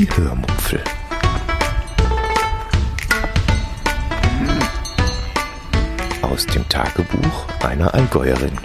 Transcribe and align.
Die 0.00 0.08
Hörmupfel. 0.16 0.80
Aus 6.22 6.46
dem 6.46 6.66
Tagebuch 6.70 7.46
einer 7.62 7.92
Allgäuerin. 7.92 8.56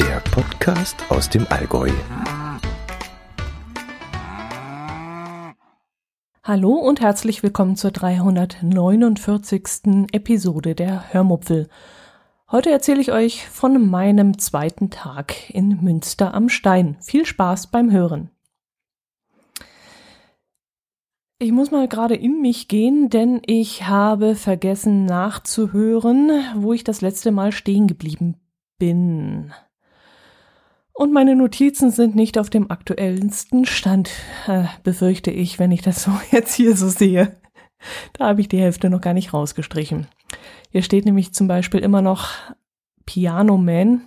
Der 0.00 0.18
Podcast 0.32 0.96
aus 1.08 1.30
dem 1.30 1.46
Allgäu. 1.50 1.90
Hallo 6.42 6.72
und 6.72 7.00
herzlich 7.00 7.44
willkommen 7.44 7.76
zur 7.76 7.92
349. 7.92 10.08
Episode 10.10 10.74
der 10.74 11.12
Hörmupfel. 11.12 11.68
Heute 12.52 12.70
erzähle 12.70 13.00
ich 13.00 13.12
euch 13.12 13.46
von 13.48 13.88
meinem 13.88 14.36
zweiten 14.38 14.90
Tag 14.90 15.50
in 15.50 15.84
Münster 15.84 16.34
am 16.34 16.48
Stein. 16.48 16.96
Viel 17.00 17.24
Spaß 17.24 17.68
beim 17.68 17.92
Hören. 17.92 18.30
Ich 21.38 21.52
muss 21.52 21.70
mal 21.70 21.86
gerade 21.86 22.16
in 22.16 22.40
mich 22.40 22.66
gehen, 22.66 23.08
denn 23.08 23.40
ich 23.46 23.86
habe 23.86 24.34
vergessen 24.34 25.06
nachzuhören, 25.06 26.42
wo 26.56 26.72
ich 26.72 26.82
das 26.82 27.02
letzte 27.02 27.30
Mal 27.30 27.52
stehen 27.52 27.86
geblieben 27.86 28.34
bin. 28.78 29.52
Und 30.92 31.12
meine 31.12 31.36
Notizen 31.36 31.92
sind 31.92 32.16
nicht 32.16 32.36
auf 32.36 32.50
dem 32.50 32.68
aktuellsten 32.68 33.64
Stand, 33.64 34.10
äh, 34.48 34.64
befürchte 34.82 35.30
ich, 35.30 35.60
wenn 35.60 35.70
ich 35.70 35.82
das 35.82 36.02
so 36.02 36.10
jetzt 36.32 36.54
hier 36.54 36.76
so 36.76 36.88
sehe. 36.88 37.36
Da 38.14 38.26
habe 38.26 38.40
ich 38.40 38.48
die 38.48 38.58
Hälfte 38.58 38.90
noch 38.90 39.00
gar 39.00 39.14
nicht 39.14 39.32
rausgestrichen. 39.32 40.08
Hier 40.70 40.82
steht 40.82 41.04
nämlich 41.04 41.32
zum 41.32 41.48
Beispiel 41.48 41.80
immer 41.80 42.02
noch 42.02 42.30
Piano 43.06 43.56
Man, 43.56 44.02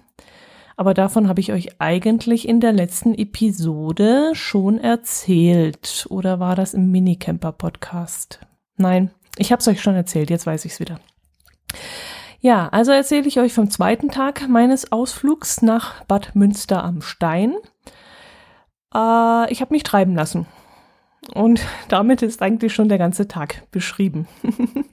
aber 0.75 0.93
davon 0.93 1.27
habe 1.27 1.39
ich 1.39 1.51
euch 1.51 1.79
eigentlich 1.79 2.47
in 2.47 2.59
der 2.59 2.71
letzten 2.71 3.13
Episode 3.13 4.31
schon 4.33 4.79
erzählt. 4.79 6.07
Oder 6.09 6.39
war 6.39 6.55
das 6.55 6.73
im 6.73 6.91
Minicamper-Podcast? 6.91 8.39
Nein, 8.77 9.11
ich 9.37 9.51
habe 9.51 9.59
es 9.59 9.67
euch 9.67 9.81
schon 9.81 9.95
erzählt, 9.95 10.29
jetzt 10.29 10.45
weiß 10.45 10.65
ich 10.65 10.73
es 10.73 10.79
wieder. 10.79 10.99
Ja, 12.39 12.67
also 12.69 12.91
erzähle 12.91 13.27
ich 13.27 13.39
euch 13.39 13.53
vom 13.53 13.69
zweiten 13.69 14.09
Tag 14.09 14.49
meines 14.49 14.91
Ausflugs 14.91 15.61
nach 15.61 16.03
Bad 16.05 16.35
Münster 16.35 16.83
am 16.83 17.01
Stein. 17.01 17.55
Äh, 18.93 19.51
ich 19.51 19.61
habe 19.61 19.73
mich 19.73 19.83
treiben 19.83 20.15
lassen. 20.15 20.45
Und 21.33 21.61
damit 21.87 22.21
ist 22.21 22.41
eigentlich 22.41 22.73
schon 22.73 22.89
der 22.89 22.97
ganze 22.97 23.27
Tag 23.27 23.63
beschrieben. 23.71 24.27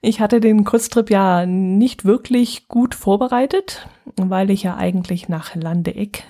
ich 0.00 0.20
hatte 0.20 0.40
den 0.40 0.64
Kurztrip 0.64 1.10
ja 1.10 1.46
nicht 1.46 2.04
wirklich 2.04 2.68
gut 2.68 2.94
vorbereitet, 2.94 3.88
weil 4.16 4.50
ich 4.50 4.62
ja 4.62 4.76
eigentlich 4.76 5.28
nach 5.28 5.54
Landeeck 5.54 6.24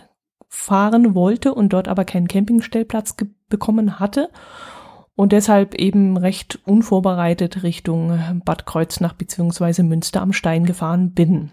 fahren 0.48 1.14
wollte 1.14 1.54
und 1.54 1.72
dort 1.72 1.86
aber 1.86 2.04
keinen 2.04 2.28
Campingstellplatz 2.28 3.14
bekommen 3.48 4.00
hatte 4.00 4.30
und 5.14 5.32
deshalb 5.32 5.74
eben 5.74 6.16
recht 6.16 6.58
unvorbereitet 6.64 7.62
Richtung 7.62 8.42
Bad 8.44 8.66
Kreuznach 8.66 9.12
bzw. 9.12 9.82
Münster 9.82 10.22
am 10.22 10.32
Stein 10.32 10.64
gefahren 10.64 11.12
bin. 11.12 11.50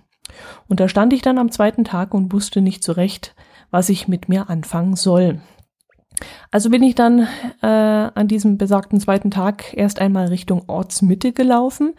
Und 0.68 0.80
da 0.80 0.88
stand 0.88 1.14
ich 1.14 1.22
dann 1.22 1.38
am 1.38 1.52
zweiten 1.52 1.84
Tag 1.84 2.14
und 2.14 2.34
wusste 2.34 2.62
nicht 2.62 2.84
so 2.84 2.94
recht, 2.94 3.36
was 3.70 3.90
ich 3.90 4.08
mit 4.08 4.30
mir 4.30 4.50
anfangen 4.50 4.96
soll. 4.96 5.42
Also 6.52 6.70
bin 6.70 6.84
ich 6.84 6.96
dann 6.96 7.28
äh, 7.62 7.68
an 7.68 8.28
diesem 8.28 8.58
besagten 8.58 9.00
zweiten 9.00 9.32
Tag 9.32 9.74
erst 9.74 10.00
einmal 10.00 10.28
Richtung 10.28 10.64
Ortsmitte 10.68 11.34
gelaufen. 11.34 11.94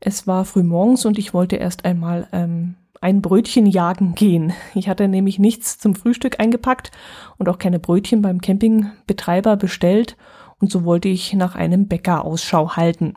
Es 0.00 0.26
war 0.26 0.44
früh 0.44 0.62
morgens 0.62 1.04
und 1.04 1.18
ich 1.18 1.32
wollte 1.32 1.56
erst 1.56 1.84
einmal 1.84 2.28
ähm, 2.32 2.74
ein 3.00 3.22
Brötchen 3.22 3.66
jagen 3.66 4.14
gehen. 4.14 4.52
Ich 4.74 4.88
hatte 4.88 5.08
nämlich 5.08 5.38
nichts 5.38 5.78
zum 5.78 5.94
Frühstück 5.94 6.40
eingepackt 6.40 6.90
und 7.38 7.48
auch 7.48 7.58
keine 7.58 7.78
Brötchen 7.78 8.22
beim 8.22 8.40
Campingbetreiber 8.40 9.56
bestellt 9.56 10.16
und 10.60 10.72
so 10.72 10.84
wollte 10.84 11.08
ich 11.08 11.34
nach 11.34 11.54
einem 11.54 11.88
Bäcker 11.88 12.24
Ausschau 12.24 12.76
halten. 12.76 13.14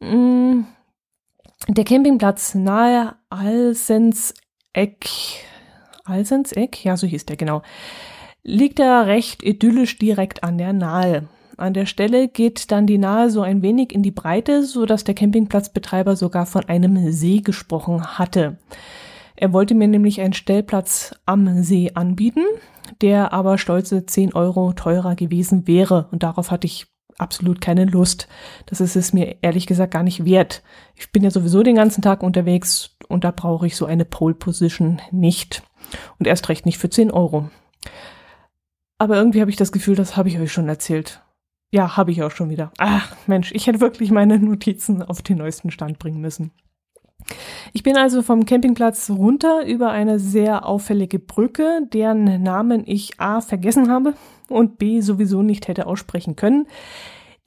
Mm, 0.00 0.62
der 1.68 1.84
Campingplatz 1.84 2.54
nahe 2.54 3.14
Alsenseck, 3.30 5.06
Alsenseck, 6.04 6.84
ja, 6.84 6.96
so 6.96 7.06
hieß 7.06 7.26
der 7.26 7.36
genau, 7.36 7.62
liegt 8.44 8.78
da 8.78 9.02
recht 9.02 9.42
idyllisch 9.42 9.98
direkt 9.98 10.42
an 10.44 10.58
der 10.58 10.72
Nahe. 10.72 11.28
An 11.56 11.74
der 11.74 11.86
Stelle 11.86 12.28
geht 12.28 12.72
dann 12.72 12.86
die 12.86 12.98
Nahe 12.98 13.30
so 13.30 13.42
ein 13.42 13.62
wenig 13.62 13.94
in 13.94 14.02
die 14.02 14.10
Breite, 14.10 14.64
so 14.64 14.86
dass 14.86 15.04
der 15.04 15.14
Campingplatzbetreiber 15.14 16.16
sogar 16.16 16.46
von 16.46 16.64
einem 16.64 17.12
See 17.12 17.40
gesprochen 17.40 18.18
hatte. 18.18 18.58
Er 19.36 19.52
wollte 19.52 19.74
mir 19.74 19.88
nämlich 19.88 20.20
einen 20.20 20.32
Stellplatz 20.32 21.14
am 21.26 21.62
See 21.62 21.92
anbieten, 21.94 22.44
der 23.00 23.32
aber 23.32 23.58
stolze 23.58 24.06
10 24.06 24.34
Euro 24.34 24.72
teurer 24.72 25.14
gewesen 25.14 25.66
wäre. 25.66 26.08
Und 26.10 26.22
darauf 26.22 26.50
hatte 26.50 26.66
ich 26.66 26.86
absolut 27.18 27.60
keine 27.60 27.84
Lust. 27.84 28.28
Das 28.66 28.80
ist 28.80 28.96
es 28.96 29.12
mir 29.12 29.36
ehrlich 29.42 29.66
gesagt 29.66 29.92
gar 29.92 30.02
nicht 30.02 30.24
wert. 30.24 30.62
Ich 30.96 31.12
bin 31.12 31.22
ja 31.22 31.30
sowieso 31.30 31.62
den 31.62 31.76
ganzen 31.76 32.02
Tag 32.02 32.22
unterwegs 32.22 32.96
und 33.08 33.24
da 33.24 33.30
brauche 33.30 33.66
ich 33.66 33.76
so 33.76 33.86
eine 33.86 34.04
Pole 34.04 34.34
Position 34.34 35.00
nicht. 35.10 35.62
Und 36.18 36.26
erst 36.26 36.48
recht 36.48 36.66
nicht 36.66 36.78
für 36.78 36.90
10 36.90 37.10
Euro. 37.10 37.50
Aber 39.02 39.16
irgendwie 39.16 39.40
habe 39.40 39.50
ich 39.50 39.56
das 39.56 39.72
Gefühl, 39.72 39.96
das 39.96 40.16
habe 40.16 40.28
ich 40.28 40.38
euch 40.38 40.52
schon 40.52 40.68
erzählt. 40.68 41.24
Ja, 41.72 41.96
habe 41.96 42.12
ich 42.12 42.22
auch 42.22 42.30
schon 42.30 42.50
wieder. 42.50 42.70
Ach, 42.78 43.16
Mensch, 43.26 43.50
ich 43.52 43.66
hätte 43.66 43.80
wirklich 43.80 44.12
meine 44.12 44.38
Notizen 44.38 45.02
auf 45.02 45.22
den 45.22 45.38
neuesten 45.38 45.72
Stand 45.72 45.98
bringen 45.98 46.20
müssen. 46.20 46.52
Ich 47.72 47.82
bin 47.82 47.96
also 47.96 48.22
vom 48.22 48.46
Campingplatz 48.46 49.10
runter 49.10 49.66
über 49.66 49.90
eine 49.90 50.20
sehr 50.20 50.64
auffällige 50.66 51.18
Brücke, 51.18 51.80
deren 51.92 52.44
Namen 52.44 52.84
ich 52.86 53.18
A 53.18 53.40
vergessen 53.40 53.90
habe 53.90 54.14
und 54.48 54.78
B 54.78 55.00
sowieso 55.00 55.42
nicht 55.42 55.66
hätte 55.66 55.88
aussprechen 55.88 56.36
können, 56.36 56.68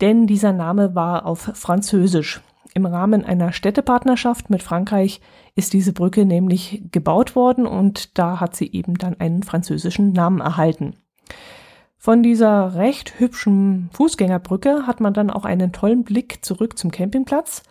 denn 0.01 0.27
dieser 0.27 0.51
Name 0.51 0.93
war 0.93 1.25
auf 1.25 1.51
Französisch. 1.53 2.41
Im 2.73 2.85
Rahmen 2.85 3.23
einer 3.23 3.53
Städtepartnerschaft 3.53 4.49
mit 4.49 4.61
Frankreich 4.61 5.21
ist 5.55 5.71
diese 5.71 5.93
Brücke 5.93 6.25
nämlich 6.25 6.83
gebaut 6.91 7.33
worden 7.33 7.65
und 7.65 8.19
da 8.19 8.41
hat 8.41 8.57
sie 8.57 8.69
eben 8.73 8.97
dann 8.97 9.21
einen 9.21 9.41
französischen 9.41 10.11
Namen 10.11 10.41
erhalten. 10.41 10.95
Von 11.97 12.21
dieser 12.21 12.75
recht 12.75 13.19
hübschen 13.19 13.89
Fußgängerbrücke 13.93 14.85
hat 14.85 14.99
man 14.99 15.13
dann 15.13 15.31
auch 15.31 15.43
einen 15.43 15.71
tollen 15.71 16.03
Blick 16.03 16.45
zurück 16.45 16.77
zum 16.77 16.91
Campingplatz 16.91 17.63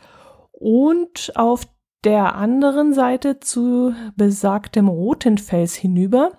und 0.50 1.32
auf 1.36 1.66
der 2.04 2.34
anderen 2.34 2.92
Seite 2.92 3.40
zu 3.40 3.94
besagtem 4.16 4.88
Rotenfels 4.88 5.74
hinüber, 5.74 6.32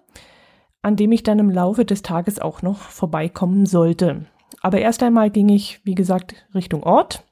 an 0.82 0.96
dem 0.96 1.12
ich 1.12 1.24
dann 1.24 1.40
im 1.40 1.50
Laufe 1.50 1.86
des 1.86 2.02
Tages 2.02 2.40
auch 2.40 2.62
noch 2.62 2.80
vorbeikommen 2.80 3.66
sollte. 3.66 4.26
Aber 4.62 4.80
erst 4.80 5.02
einmal 5.02 5.30
ging 5.30 5.50
ich, 5.50 5.84
wie 5.86 5.96
gesagt, 5.96 6.36
Richtung 6.54 6.84
Ort. 6.84 7.24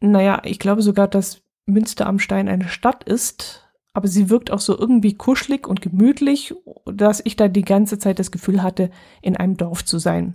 Naja, 0.00 0.42
ich 0.44 0.58
glaube 0.58 0.82
sogar, 0.82 1.06
dass 1.06 1.42
Münster 1.66 2.06
am 2.06 2.18
Stein 2.18 2.48
eine 2.48 2.68
Stadt 2.68 3.04
ist, 3.04 3.68
aber 3.94 4.08
sie 4.08 4.30
wirkt 4.30 4.50
auch 4.50 4.60
so 4.60 4.78
irgendwie 4.78 5.14
kuschelig 5.14 5.66
und 5.66 5.82
gemütlich, 5.82 6.54
dass 6.86 7.20
ich 7.24 7.36
da 7.36 7.48
die 7.48 7.64
ganze 7.64 7.98
Zeit 7.98 8.18
das 8.18 8.30
Gefühl 8.30 8.62
hatte, 8.62 8.90
in 9.20 9.36
einem 9.36 9.56
Dorf 9.56 9.84
zu 9.84 9.98
sein. 9.98 10.34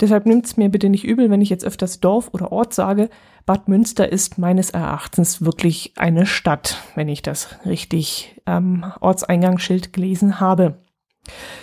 Deshalb 0.00 0.24
nimmt 0.24 0.46
es 0.46 0.56
mir 0.56 0.70
bitte 0.70 0.88
nicht 0.88 1.04
übel, 1.04 1.28
wenn 1.28 1.42
ich 1.42 1.50
jetzt 1.50 1.64
öfters 1.64 2.00
Dorf 2.00 2.30
oder 2.32 2.52
Ort 2.52 2.72
sage. 2.72 3.10
Bad 3.44 3.68
Münster 3.68 4.10
ist 4.10 4.38
meines 4.38 4.70
Erachtens 4.70 5.44
wirklich 5.44 5.92
eine 5.96 6.24
Stadt, 6.24 6.78
wenn 6.94 7.08
ich 7.08 7.20
das 7.20 7.48
richtig 7.66 8.40
ähm, 8.46 8.86
Ortseingangsschild 9.00 9.92
gelesen 9.92 10.40
habe. 10.40 10.78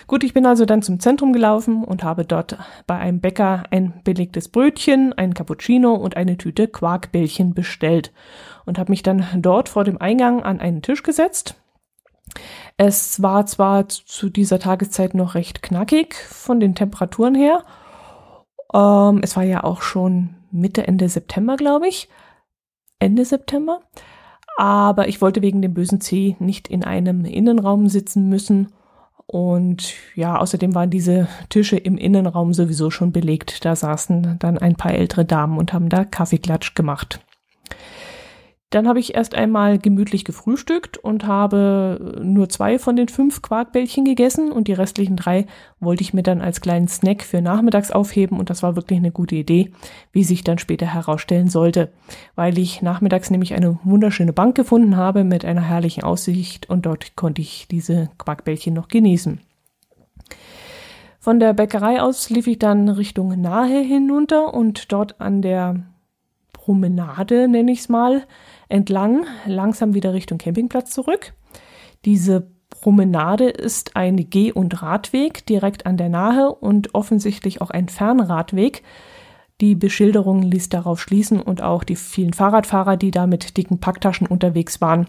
Gut, 0.05 0.23
ich 0.23 0.35
bin 0.35 0.45
also 0.45 0.65
dann 0.65 0.83
zum 0.83 0.99
Zentrum 0.99 1.33
gelaufen 1.33 1.83
und 1.83 2.03
habe 2.03 2.25
dort 2.25 2.57
bei 2.85 2.97
einem 2.97 3.19
Bäcker 3.19 3.63
ein 3.71 4.01
belegtes 4.03 4.49
Brötchen, 4.49 5.13
ein 5.13 5.33
Cappuccino 5.33 5.93
und 5.93 6.15
eine 6.15 6.37
Tüte 6.37 6.67
Quarkbällchen 6.67 7.55
bestellt 7.55 8.11
und 8.67 8.77
habe 8.77 8.91
mich 8.91 9.03
dann 9.03 9.25
dort 9.37 9.69
vor 9.69 9.83
dem 9.83 9.99
Eingang 9.99 10.43
an 10.43 10.59
einen 10.59 10.81
Tisch 10.81 11.03
gesetzt. 11.03 11.55
Es 12.77 13.21
war 13.21 13.45
zwar 13.45 13.87
zu 13.89 14.29
dieser 14.29 14.59
Tageszeit 14.59 15.13
noch 15.13 15.33
recht 15.33 15.63
knackig 15.63 16.15
von 16.15 16.59
den 16.59 16.75
Temperaturen 16.75 17.33
her 17.33 17.63
ähm, 18.73 19.19
es 19.23 19.35
war 19.35 19.43
ja 19.43 19.63
auch 19.63 19.81
schon 19.81 20.35
Mitte, 20.51 20.87
Ende 20.87 21.09
September, 21.09 21.55
glaube 21.55 21.87
ich. 21.87 22.09
Ende 22.99 23.25
September. 23.25 23.81
Aber 24.57 25.07
ich 25.07 25.21
wollte 25.21 25.41
wegen 25.41 25.61
dem 25.61 25.73
bösen 25.73 26.01
C 26.01 26.35
nicht 26.39 26.67
in 26.67 26.83
einem 26.83 27.25
Innenraum 27.25 27.89
sitzen 27.89 28.27
müssen. 28.27 28.73
Und 29.27 29.93
ja, 30.15 30.37
außerdem 30.37 30.73
waren 30.73 30.89
diese 30.89 31.27
Tische 31.49 31.77
im 31.77 31.97
Innenraum 31.97 32.53
sowieso 32.53 32.89
schon 32.89 33.11
belegt. 33.11 33.65
Da 33.65 33.75
saßen 33.75 34.37
dann 34.39 34.57
ein 34.57 34.75
paar 34.75 34.93
ältere 34.93 35.25
Damen 35.25 35.57
und 35.57 35.73
haben 35.73 35.89
da 35.89 36.05
Kaffeeklatsch 36.05 36.75
gemacht. 36.75 37.19
Dann 38.69 38.85
habe 38.85 38.99
ich 38.99 39.15
erst 39.15 39.33
einmal 39.33 39.79
gemütlich 39.79 40.25
gefrühstückt 40.25 40.97
und 40.97 41.25
habe 41.25 42.19
nur 42.21 42.49
zwei 42.49 42.77
von 42.79 42.97
den 42.97 43.07
fünf 43.07 43.41
Quarkbällchen 43.41 44.03
gegessen 44.03 44.51
und 44.51 44.67
die 44.67 44.73
restlichen 44.73 45.15
drei 45.15 45.45
wollte 45.79 46.01
ich 46.01 46.13
mir 46.13 46.23
dann 46.23 46.41
als 46.41 46.59
kleinen 46.59 46.89
Snack 46.89 47.23
für 47.23 47.41
nachmittags 47.41 47.91
aufheben 47.91 48.37
und 48.37 48.49
das 48.49 48.63
war 48.63 48.75
wirklich 48.75 48.99
eine 48.99 49.11
gute 49.11 49.35
Idee, 49.35 49.71
wie 50.11 50.25
sich 50.25 50.43
dann 50.43 50.57
später 50.57 50.85
herausstellen 50.85 51.47
sollte, 51.47 51.93
weil 52.35 52.57
ich 52.57 52.81
nachmittags 52.81 53.31
nämlich 53.31 53.53
eine 53.53 53.79
wunderschöne 53.85 54.33
Bank 54.33 54.55
gefunden 54.55 54.97
habe 54.97 55.23
mit 55.23 55.45
einer 55.45 55.61
herrlichen 55.61 56.03
Aussicht 56.03 56.69
und 56.69 56.85
dort 56.85 57.15
konnte 57.15 57.41
ich 57.41 57.69
diese 57.71 58.09
Quarkbällchen 58.17 58.73
noch 58.73 58.89
genießen. 58.89 59.39
Von 61.19 61.39
der 61.39 61.53
Bäckerei 61.53 62.01
aus 62.01 62.29
lief 62.29 62.47
ich 62.47 62.59
dann 62.59 62.89
Richtung 62.89 63.39
Nahe 63.39 63.79
hinunter 63.79 64.53
und 64.53 64.91
dort 64.91 65.21
an 65.21 65.41
der 65.41 65.83
Promenade, 66.51 67.47
nenne 67.47 67.71
ich 67.71 67.79
es 67.79 67.87
mal, 67.89 68.23
entlang, 68.69 69.25
langsam 69.45 69.93
wieder 69.93 70.13
Richtung 70.13 70.37
Campingplatz 70.37 70.91
zurück. 70.91 71.33
Diese 72.05 72.51
Promenade 72.69 73.49
ist 73.49 73.95
ein 73.95 74.29
Geh- 74.29 74.51
und 74.51 74.81
Radweg 74.81 75.45
direkt 75.45 75.85
an 75.85 75.97
der 75.97 76.09
Nahe 76.09 76.53
und 76.53 76.93
offensichtlich 76.93 77.61
auch 77.61 77.69
ein 77.69 77.89
Fernradweg. 77.89 78.83
Die 79.61 79.75
Beschilderung 79.75 80.43
ließ 80.43 80.69
darauf 80.69 81.01
schließen 81.01 81.41
und 81.41 81.61
auch 81.61 81.83
die 81.83 81.95
vielen 81.95 82.33
Fahrradfahrer, 82.33 82.97
die 82.97 83.11
da 83.11 83.25
mit 83.25 83.57
dicken 83.57 83.79
Packtaschen 83.79 84.27
unterwegs 84.27 84.81
waren, 84.81 85.07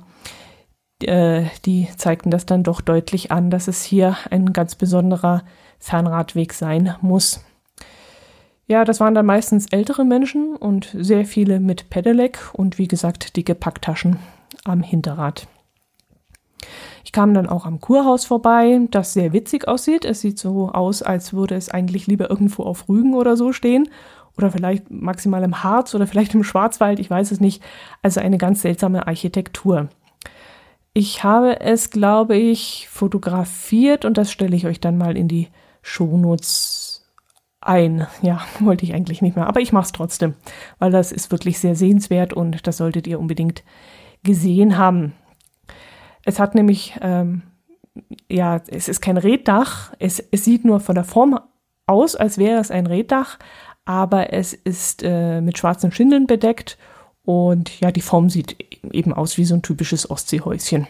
äh, 1.02 1.44
die 1.64 1.88
zeigten 1.96 2.30
das 2.30 2.46
dann 2.46 2.62
doch 2.62 2.80
deutlich 2.80 3.30
an, 3.30 3.50
dass 3.50 3.68
es 3.68 3.82
hier 3.82 4.16
ein 4.30 4.52
ganz 4.52 4.74
besonderer 4.74 5.44
Fernradweg 5.78 6.52
sein 6.52 6.96
muss. 7.00 7.44
Ja, 8.70 8.84
das 8.84 9.00
waren 9.00 9.14
dann 9.14 9.24
meistens 9.24 9.66
ältere 9.70 10.04
Menschen 10.04 10.54
und 10.54 10.94
sehr 10.94 11.24
viele 11.24 11.58
mit 11.58 11.88
Pedelec 11.88 12.50
und 12.52 12.76
wie 12.76 12.86
gesagt 12.86 13.34
dicke 13.36 13.54
Packtaschen 13.54 14.18
am 14.64 14.82
Hinterrad. 14.82 15.48
Ich 17.02 17.12
kam 17.12 17.32
dann 17.32 17.48
auch 17.48 17.64
am 17.64 17.80
Kurhaus 17.80 18.26
vorbei, 18.26 18.78
das 18.90 19.14
sehr 19.14 19.32
witzig 19.32 19.66
aussieht. 19.66 20.04
Es 20.04 20.20
sieht 20.20 20.38
so 20.38 20.68
aus, 20.68 21.02
als 21.02 21.32
würde 21.32 21.54
es 21.54 21.70
eigentlich 21.70 22.06
lieber 22.06 22.28
irgendwo 22.28 22.64
auf 22.64 22.90
Rügen 22.90 23.14
oder 23.14 23.38
so 23.38 23.54
stehen. 23.54 23.88
Oder 24.36 24.50
vielleicht 24.50 24.90
maximal 24.90 25.42
im 25.42 25.64
Harz 25.64 25.94
oder 25.94 26.06
vielleicht 26.06 26.34
im 26.34 26.44
Schwarzwald, 26.44 27.00
ich 27.00 27.08
weiß 27.08 27.30
es 27.30 27.40
nicht. 27.40 27.62
Also 28.02 28.20
eine 28.20 28.36
ganz 28.36 28.60
seltsame 28.60 29.06
Architektur. 29.06 29.88
Ich 30.92 31.24
habe 31.24 31.60
es, 31.60 31.88
glaube 31.88 32.36
ich, 32.36 32.86
fotografiert 32.90 34.04
und 34.04 34.18
das 34.18 34.30
stelle 34.30 34.54
ich 34.54 34.66
euch 34.66 34.78
dann 34.78 34.98
mal 34.98 35.16
in 35.16 35.28
die 35.28 35.48
Shownotes 35.80 36.87
ein. 37.60 38.06
Ja, 38.22 38.40
wollte 38.60 38.84
ich 38.84 38.94
eigentlich 38.94 39.22
nicht 39.22 39.36
mehr, 39.36 39.46
aber 39.46 39.60
ich 39.60 39.72
mache 39.72 39.86
es 39.86 39.92
trotzdem, 39.92 40.34
weil 40.78 40.90
das 40.90 41.12
ist 41.12 41.30
wirklich 41.30 41.58
sehr 41.58 41.76
sehenswert 41.76 42.32
und 42.32 42.66
das 42.66 42.76
solltet 42.76 43.06
ihr 43.06 43.20
unbedingt 43.20 43.62
gesehen 44.22 44.78
haben. 44.78 45.14
Es 46.24 46.38
hat 46.38 46.54
nämlich, 46.54 46.94
ähm, 47.00 47.42
ja, 48.28 48.60
es 48.68 48.88
ist 48.88 49.00
kein 49.00 49.16
Reddach, 49.16 49.92
es, 49.98 50.20
es 50.30 50.44
sieht 50.44 50.64
nur 50.64 50.80
von 50.80 50.94
der 50.94 51.04
Form 51.04 51.40
aus, 51.86 52.16
als 52.16 52.38
wäre 52.38 52.60
es 52.60 52.70
ein 52.70 52.86
Reddach, 52.86 53.38
aber 53.84 54.32
es 54.32 54.52
ist 54.52 55.02
äh, 55.02 55.40
mit 55.40 55.56
schwarzen 55.56 55.92
Schindeln 55.92 56.26
bedeckt 56.26 56.76
und 57.24 57.80
ja, 57.80 57.90
die 57.90 58.02
Form 58.02 58.28
sieht 58.28 58.56
eben 58.92 59.12
aus 59.12 59.38
wie 59.38 59.44
so 59.44 59.54
ein 59.54 59.62
typisches 59.62 60.10
Ostseehäuschen. 60.10 60.86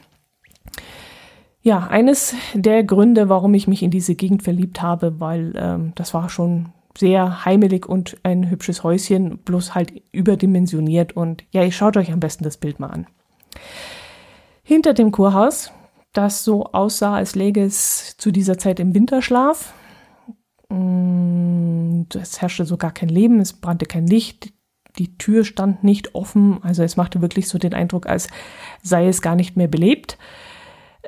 Ja, 1.61 1.87
eines 1.89 2.35
der 2.55 2.85
Gründe, 2.85 3.29
warum 3.29 3.53
ich 3.55 3.67
mich 3.67 3.83
in 3.83 3.91
diese 3.91 4.15
Gegend 4.15 4.43
verliebt 4.43 4.81
habe, 4.81 5.21
weil 5.21 5.55
ähm, 5.57 5.93
das 5.97 6.15
war 6.15 6.29
schon 6.29 6.73
sehr 6.97 7.45
heimelig 7.45 7.87
und 7.87 8.17
ein 8.23 8.51
hübsches 8.51 8.83
Häuschen, 8.83 9.39
bloß 9.39 9.75
halt 9.75 9.93
überdimensioniert. 10.13 11.13
Und 11.13 11.45
ja, 11.51 11.63
ihr 11.63 11.73
schaut 11.73 11.97
euch 11.97 12.13
am 12.13 12.21
besten 12.21 12.45
das 12.45 12.57
Bild 12.57 12.81
mal 12.81 12.89
an. 12.89 13.07
Hinter 14.63 14.95
dem 14.95 15.13
Kurhaus, 15.13 15.73
das 16.13 16.45
so 16.45 16.67
aussah, 16.67 17.15
als 17.15 17.35
läge 17.35 17.63
es 17.63 18.17
zu 18.19 18.31
dieser 18.31 18.59
Zeit 18.59 18.81
im 18.81 18.95
Winterschlaf. 18.95 19.73
Mm, 20.69 22.03
es 22.15 22.41
herrschte 22.41 22.65
so 22.65 22.77
gar 22.77 22.93
kein 22.93 23.09
Leben, 23.09 23.41
es 23.41 23.53
brannte 23.53 23.87
kein 23.87 24.07
Licht, 24.07 24.53
die 24.99 25.17
Tür 25.17 25.45
stand 25.45 25.85
nicht 25.85 26.15
offen, 26.15 26.59
also 26.63 26.83
es 26.83 26.97
machte 26.97 27.21
wirklich 27.21 27.49
so 27.49 27.59
den 27.59 27.75
Eindruck, 27.75 28.07
als 28.07 28.29
sei 28.83 29.07
es 29.07 29.23
gar 29.23 29.37
nicht 29.37 29.57
mehr 29.57 29.69
belebt 29.69 30.19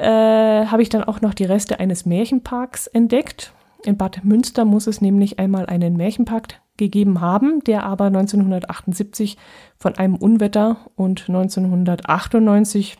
äh, 0.01 0.67
habe 0.67 0.83
ich 0.83 0.89
dann 0.89 1.05
auch 1.05 1.21
noch 1.21 1.35
die 1.35 1.45
Reste 1.45 1.79
eines 1.79 2.07
Märchenparks 2.07 2.87
entdeckt. 2.87 3.53
In 3.85 3.97
Bad 3.97 4.25
Münster 4.25 4.65
muss 4.65 4.87
es 4.87 5.01
nämlich 5.01 5.39
einmal 5.39 5.67
einen 5.67 5.97
Märchenpark 5.97 6.61
gegeben 6.77 7.21
haben, 7.21 7.63
der 7.65 7.85
aber 7.85 8.07
1978 8.07 9.37
von 9.77 9.97
einem 9.97 10.17
Unwetter 10.17 10.79
und 10.97 11.29
1998 11.29 12.97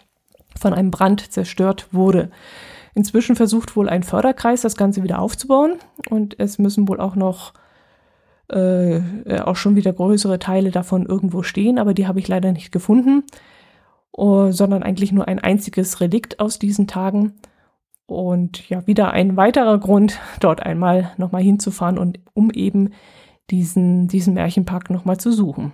von 0.59 0.75
einem 0.75 0.91
Brand 0.91 1.33
zerstört 1.33 1.89
wurde. 1.93 2.31
Inzwischen 2.95 3.37
versucht 3.37 3.77
wohl 3.77 3.89
ein 3.89 4.03
Förderkreis, 4.03 4.61
das 4.61 4.77
Ganze 4.77 5.03
wieder 5.03 5.21
aufzubauen 5.21 5.77
und 6.11 6.39
es 6.39 6.59
müssen 6.59 6.89
wohl 6.89 7.01
auch 7.01 7.15
noch 7.17 7.55
äh, 8.49 9.01
auch 9.45 9.57
schon 9.57 9.77
wieder 9.77 9.93
größere 9.93 10.39
Teile 10.39 10.71
davon 10.71 11.07
irgendwo 11.07 11.43
stehen, 11.43 11.79
aber 11.79 11.95
die 11.95 12.09
habe 12.09 12.19
ich 12.19 12.29
leider 12.29 12.53
nicht 12.53 12.73
gefunden. 12.73 13.23
Oh, 14.13 14.51
sondern 14.51 14.83
eigentlich 14.83 15.13
nur 15.13 15.29
ein 15.29 15.39
einziges 15.39 16.01
Relikt 16.01 16.41
aus 16.41 16.59
diesen 16.59 16.87
Tagen. 16.87 17.35
Und 18.07 18.69
ja, 18.69 18.87
wieder 18.87 19.13
ein 19.13 19.37
weiterer 19.37 19.79
Grund, 19.79 20.19
dort 20.41 20.63
einmal 20.63 21.13
nochmal 21.17 21.43
hinzufahren 21.43 21.99
und 21.99 22.19
um 22.35 22.51
eben 22.51 22.91
diesen, 23.51 24.09
diesen 24.09 24.35
Märchenpark 24.35 24.91
nochmal 24.91 25.19
zu 25.19 25.33
suchen. 25.33 25.73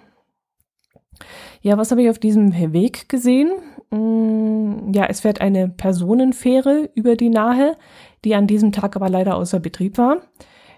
Ja, 1.62 1.78
was 1.78 1.90
habe 1.90 2.02
ich 2.02 2.10
auf 2.10 2.18
diesem 2.18 2.52
Weg 2.72 3.08
gesehen? 3.08 3.50
Mm, 3.90 4.92
ja, 4.92 5.06
es 5.06 5.20
fährt 5.20 5.40
eine 5.40 5.68
Personenfähre 5.68 6.90
über 6.94 7.16
die 7.16 7.30
Nahe, 7.30 7.76
die 8.24 8.34
an 8.34 8.46
diesem 8.46 8.72
Tag 8.72 8.96
aber 8.96 9.08
leider 9.08 9.36
außer 9.36 9.60
Betrieb 9.60 9.98
war. 9.98 10.18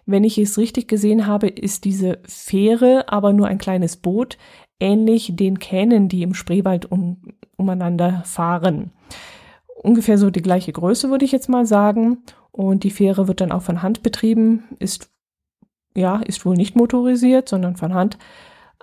Wenn 0.07 0.25
ich 0.25 0.39
es 0.39 0.57
richtig 0.57 0.89
gesehen 0.89 1.27
habe, 1.27 1.49
ist 1.49 1.85
diese 1.85 2.21
Fähre 2.25 3.09
aber 3.09 3.33
nur 3.33 3.47
ein 3.47 3.59
kleines 3.59 3.97
Boot, 3.97 4.39
ähnlich 4.81 5.33
den 5.35 5.59
Kähnen, 5.59 6.09
die 6.09 6.23
im 6.23 6.35
Spreewald 6.35 6.91
um, 6.91 7.19
umeinander 7.57 8.23
fahren. 8.25 8.93
Ungefähr 9.83 10.19
so 10.19 10.31
die 10.31 10.43
gleiche 10.43 10.73
Größe, 10.73 11.11
würde 11.11 11.25
ich 11.25 11.33
jetzt 11.33 11.49
mal 11.49 11.67
sagen. 11.67 12.19
Und 12.51 12.85
die 12.85 12.91
Fähre 12.91 13.29
wird 13.29 13.41
dann 13.41 13.53
auch 13.53 13.63
von 13.63 13.83
Hand 13.83 14.03
betrieben, 14.03 14.65
ist, 14.79 15.11
ja, 15.95 16.17
ist 16.17 16.45
wohl 16.45 16.57
nicht 16.57 16.75
motorisiert, 16.75 17.49
sondern 17.49 17.77
von 17.77 17.95
Hand. 17.95 18.19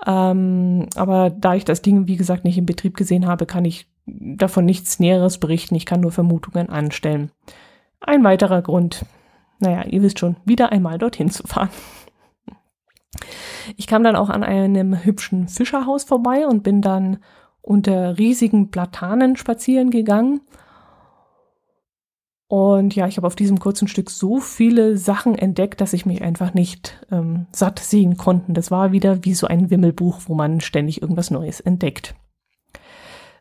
Ähm, 0.06 0.88
aber 0.96 1.30
da 1.30 1.56
ich 1.56 1.66
das 1.66 1.82
Ding, 1.82 2.08
wie 2.08 2.16
gesagt, 2.16 2.44
nicht 2.44 2.58
in 2.58 2.66
Betrieb 2.66 2.96
gesehen 2.96 3.28
habe, 3.28 3.46
kann 3.46 3.66
ich 3.66 3.88
davon 4.06 4.66
nichts 4.66 5.00
Näheres 5.00 5.40
berichten. 5.40 5.76
Ich 5.76 5.86
kann 5.86 6.02
nur 6.02 6.12
Vermutungen 6.12 6.70
anstellen. 6.70 7.32
Ein 8.00 8.24
weiterer 8.24 8.62
Grund, 8.62 9.06
naja, 9.60 9.84
ihr 9.86 10.02
wisst 10.02 10.20
schon, 10.20 10.36
wieder 10.46 10.72
einmal 10.72 10.98
dorthin 10.98 11.30
zu 11.30 11.44
fahren. 11.48 11.70
Ich 13.78 13.88
kam 13.88 14.04
dann 14.04 14.16
auch 14.16 14.30
an 14.30 14.44
einem 14.44 15.04
hübschen 15.04 15.48
Fischerhaus 15.48 16.04
vorbei 16.04 16.48
und 16.48 16.64
bin 16.64 16.82
dann 16.82 17.18
unter 17.62 18.18
riesigen 18.18 18.70
Platanen 18.70 19.36
spazieren 19.36 19.90
gegangen. 19.90 20.42
Und 22.48 22.96
ja, 22.96 23.08
ich 23.08 23.18
habe 23.18 23.26
auf 23.26 23.36
diesem 23.36 23.60
kurzen 23.60 23.88
Stück 23.88 24.12
so 24.12 24.40
viele 24.40 24.98
Sachen 24.98 25.36
entdeckt, 25.36 25.82
dass 25.82 25.94
ich 25.94 26.06
mich 26.06 26.22
einfach 26.22 26.54
nicht 26.54 27.06
ähm, 27.12 27.48
satt 27.52 27.80
sehen 27.80 28.18
konnte. 28.18 28.54
Das 28.54 28.70
war 28.70 28.92
wieder 28.92 29.26
wie 29.26 29.34
so 29.34 29.48
ein 29.48 29.72
Wimmelbuch, 29.72 30.22
wo 30.28 30.36
man 30.36 30.62
ständig 30.62 31.02
irgendwas 31.02 31.32
Neues 31.32 31.60
entdeckt. 31.60 32.14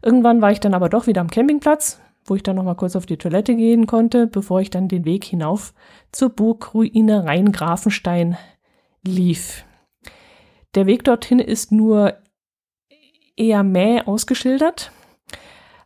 Irgendwann 0.03 0.41
war 0.41 0.53
ich 0.53 0.61
dann 0.61 0.75
aber 0.75 0.89
doch 0.89 1.07
wieder 1.07 1.21
am 1.21 1.31
Campingplatz, 1.31 2.01
wo 2.25 2.35
ich 2.35 2.43
dann 2.43 2.57
noch 2.57 2.65
mal 2.65 2.75
kurz 2.75 2.97
auf 2.97 3.05
die 3.05 3.19
Toilette 3.19 3.55
gehen 3.55 3.87
konnte, 3.87 4.27
bevor 4.27 4.61
ich 4.61 4.71
dann 4.71 4.89
den 4.89 5.05
Weg 5.05 5.25
hinauf 5.25 5.75
zur 6.11 6.31
Burgruine 6.31 7.25
Rheingrafenstein 7.25 8.39
lief. 9.03 9.67
Der 10.75 10.87
Weg 10.87 11.05
dorthin 11.05 11.39
ist 11.39 11.73
nur 11.73 12.15
eher 13.37 13.63
mäh 13.63 14.03
ausgeschildert. 14.03 14.91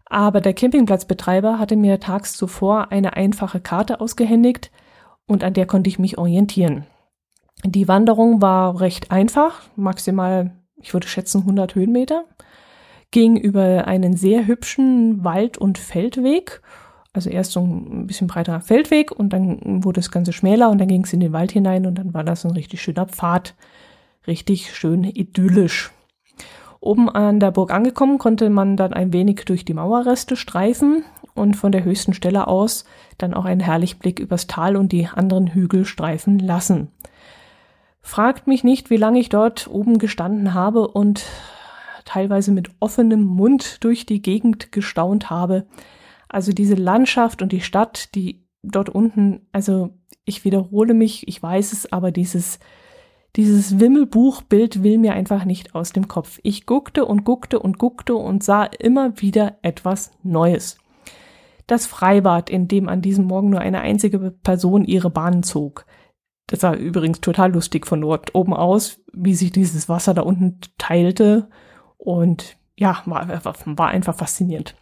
Aber 0.07 0.41
der 0.41 0.55
Campingplatzbetreiber 0.55 1.59
hatte 1.59 1.77
mir 1.77 2.01
tags 2.01 2.35
zuvor 2.35 2.91
eine 2.91 3.15
einfache 3.15 3.61
Karte 3.61 4.01
ausgehändigt 4.01 4.71
und 5.27 5.45
an 5.45 5.53
der 5.53 5.67
konnte 5.67 5.89
ich 5.89 5.99
mich 5.99 6.17
orientieren. 6.17 6.87
Die 7.65 7.89
Wanderung 7.89 8.41
war 8.41 8.81
recht 8.81 9.11
einfach, 9.11 9.63
maximal, 9.77 10.53
ich 10.77 10.95
würde 10.95 11.09
schätzen, 11.09 11.41
100 11.41 11.75
Höhenmeter, 11.75 12.25
ging 13.11 13.37
über 13.37 13.87
einen 13.87 14.17
sehr 14.17 14.47
hübschen 14.47 15.25
Wald- 15.25 15.59
und 15.59 15.77
Feldweg. 15.77 16.63
Also 17.13 17.31
erst 17.31 17.53
so 17.53 17.61
ein 17.61 18.07
bisschen 18.07 18.29
breiterer 18.29 18.61
Feldweg 18.61 19.11
und 19.11 19.33
dann 19.33 19.85
wurde 19.85 19.99
das 19.99 20.11
Ganze 20.11 20.33
schmäler 20.33 20.71
und 20.71 20.79
dann 20.79 20.89
ging 20.89 21.05
es 21.05 21.13
in 21.13 21.21
den 21.21 21.33
Wald 21.33 21.53
hinein 21.53 21.87
und 21.87 21.97
dann 21.97 22.15
war 22.15 22.23
das 22.23 22.45
ein 22.45 22.53
richtig 22.53 22.81
schöner 22.81 23.07
Pfad. 23.07 23.55
Richtig 24.29 24.77
schön 24.77 25.05
idyllisch. 25.05 25.91
Oben 26.81 27.09
an 27.09 27.41
der 27.41 27.51
Burg 27.51 27.73
angekommen, 27.73 28.19
konnte 28.19 28.51
man 28.51 28.77
dann 28.77 28.93
ein 28.93 29.15
wenig 29.15 29.47
durch 29.47 29.65
die 29.65 29.73
Mauerreste 29.73 30.37
streifen 30.37 31.03
und 31.35 31.57
von 31.57 31.73
der 31.73 31.83
höchsten 31.83 32.13
Stelle 32.13 32.47
aus 32.47 32.85
dann 33.17 33.33
auch 33.33 33.47
einen 33.47 33.61
herrlichen 33.61 33.99
Blick 33.99 34.21
übers 34.21 34.47
Tal 34.47 34.77
und 34.77 34.93
die 34.93 35.07
anderen 35.07 35.49
Hügel 35.49 35.87
streifen 35.87 36.39
lassen. 36.39 36.93
Fragt 38.03 38.47
mich 38.47 38.65
nicht, 38.65 38.91
wie 38.91 38.99
lange 38.99 39.19
ich 39.19 39.31
dort 39.31 39.67
oben 39.67 39.99
gestanden 39.99 40.53
habe 40.53 40.89
und 40.89 41.25
teilweise 42.05 42.53
mit 42.53 42.71
offenem 42.81 43.25
Mund 43.25 43.83
durch 43.83 44.05
die 44.05 44.21
Gegend 44.21 44.73
gestaunt 44.73 45.31
habe. 45.31 45.67
Also 46.29 46.53
diese 46.53 46.75
Landschaft 46.75 47.41
und 47.41 47.51
die 47.51 47.63
Stadt, 47.63 48.15
die 48.15 48.45
dort 48.63 48.91
unten, 48.91 49.47
also 49.53 49.95
ich 50.27 50.45
wiederhole 50.45 50.93
mich, 50.93 51.27
ich 51.27 51.43
weiß 51.43 51.73
es, 51.73 51.91
aber 51.91 52.13
dieses, 52.13 52.59
dieses 53.39 53.79
Wimmelbuchbild 53.79 54.83
will 54.83 54.99
mir 54.99 55.15
einfach 55.15 55.45
nicht 55.45 55.77
aus 55.77 55.93
dem 55.93 56.09
Kopf. 56.09 56.41
Ich 56.43 56.67
guckte 56.67 57.05
und 57.05 57.23
guckte 57.23 57.61
und 57.61 57.79
guckte 57.79 58.17
und 58.17 58.43
sah 58.43 58.65
immer 58.65 59.21
wieder 59.21 59.59
etwas 59.63 60.11
Neues. 60.25 60.77
Das 61.69 61.87
Freibad, 61.87 62.51
in 62.51 62.67
dem 62.67 62.89
an 62.89 63.01
diesem 63.01 63.27
Morgen 63.27 63.51
nur 63.51 63.61
eine 63.61 63.81
einzige 63.81 64.33
Person 64.33 64.85
ihre 64.85 65.09
Bahn 65.09 65.45
zog. 65.45 65.87
Das 66.49 66.63
sah 66.63 66.75
übrigens 66.75 67.21
total 67.21 67.53
lustig 67.53 67.87
von 67.87 68.01
dort 68.01 68.35
oben 68.35 68.55
aus, 68.55 68.99
wie 69.13 69.37
sich 69.37 69.53
dieses 69.53 69.89
Wasser 69.89 70.15
da 70.15 70.23
unten 70.23 70.59
teilte. 70.77 71.49
Und 71.97 72.57
ja, 72.77 73.03
war, 73.07 73.29
war 73.45 73.89
einfach 73.89 74.17
faszinierend. 74.17 74.75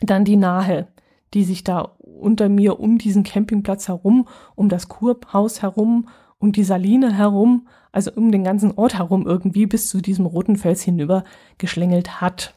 Dann 0.00 0.24
die 0.24 0.36
Nahe, 0.36 0.88
die 1.34 1.44
sich 1.44 1.62
da 1.62 1.94
unter 2.00 2.48
mir 2.48 2.80
um 2.80 2.98
diesen 2.98 3.22
Campingplatz 3.22 3.86
herum, 3.86 4.26
um 4.56 4.68
das 4.68 4.88
Kurhaus 4.88 5.62
herum, 5.62 6.08
um 6.40 6.50
die 6.50 6.64
Saline 6.64 7.16
herum, 7.16 7.68
also 7.92 8.10
um 8.12 8.32
den 8.32 8.42
ganzen 8.42 8.72
Ort 8.72 8.98
herum 8.98 9.26
irgendwie 9.26 9.66
bis 9.66 9.88
zu 9.88 10.00
diesem 10.00 10.26
roten 10.26 10.56
Fels 10.56 10.82
hinüber 10.82 11.24
geschlängelt 11.58 12.20
hat. 12.20 12.54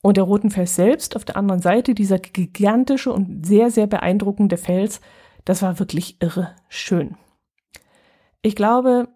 Und 0.00 0.16
der 0.16 0.24
roten 0.24 0.50
Fels 0.50 0.76
selbst 0.76 1.16
auf 1.16 1.24
der 1.24 1.36
anderen 1.36 1.60
Seite, 1.60 1.94
dieser 1.94 2.18
gigantische 2.18 3.12
und 3.12 3.44
sehr, 3.46 3.70
sehr 3.70 3.86
beeindruckende 3.86 4.56
Fels, 4.56 5.00
das 5.44 5.62
war 5.62 5.78
wirklich 5.78 6.22
irre 6.22 6.54
schön. 6.68 7.16
Ich 8.42 8.54
glaube, 8.54 9.08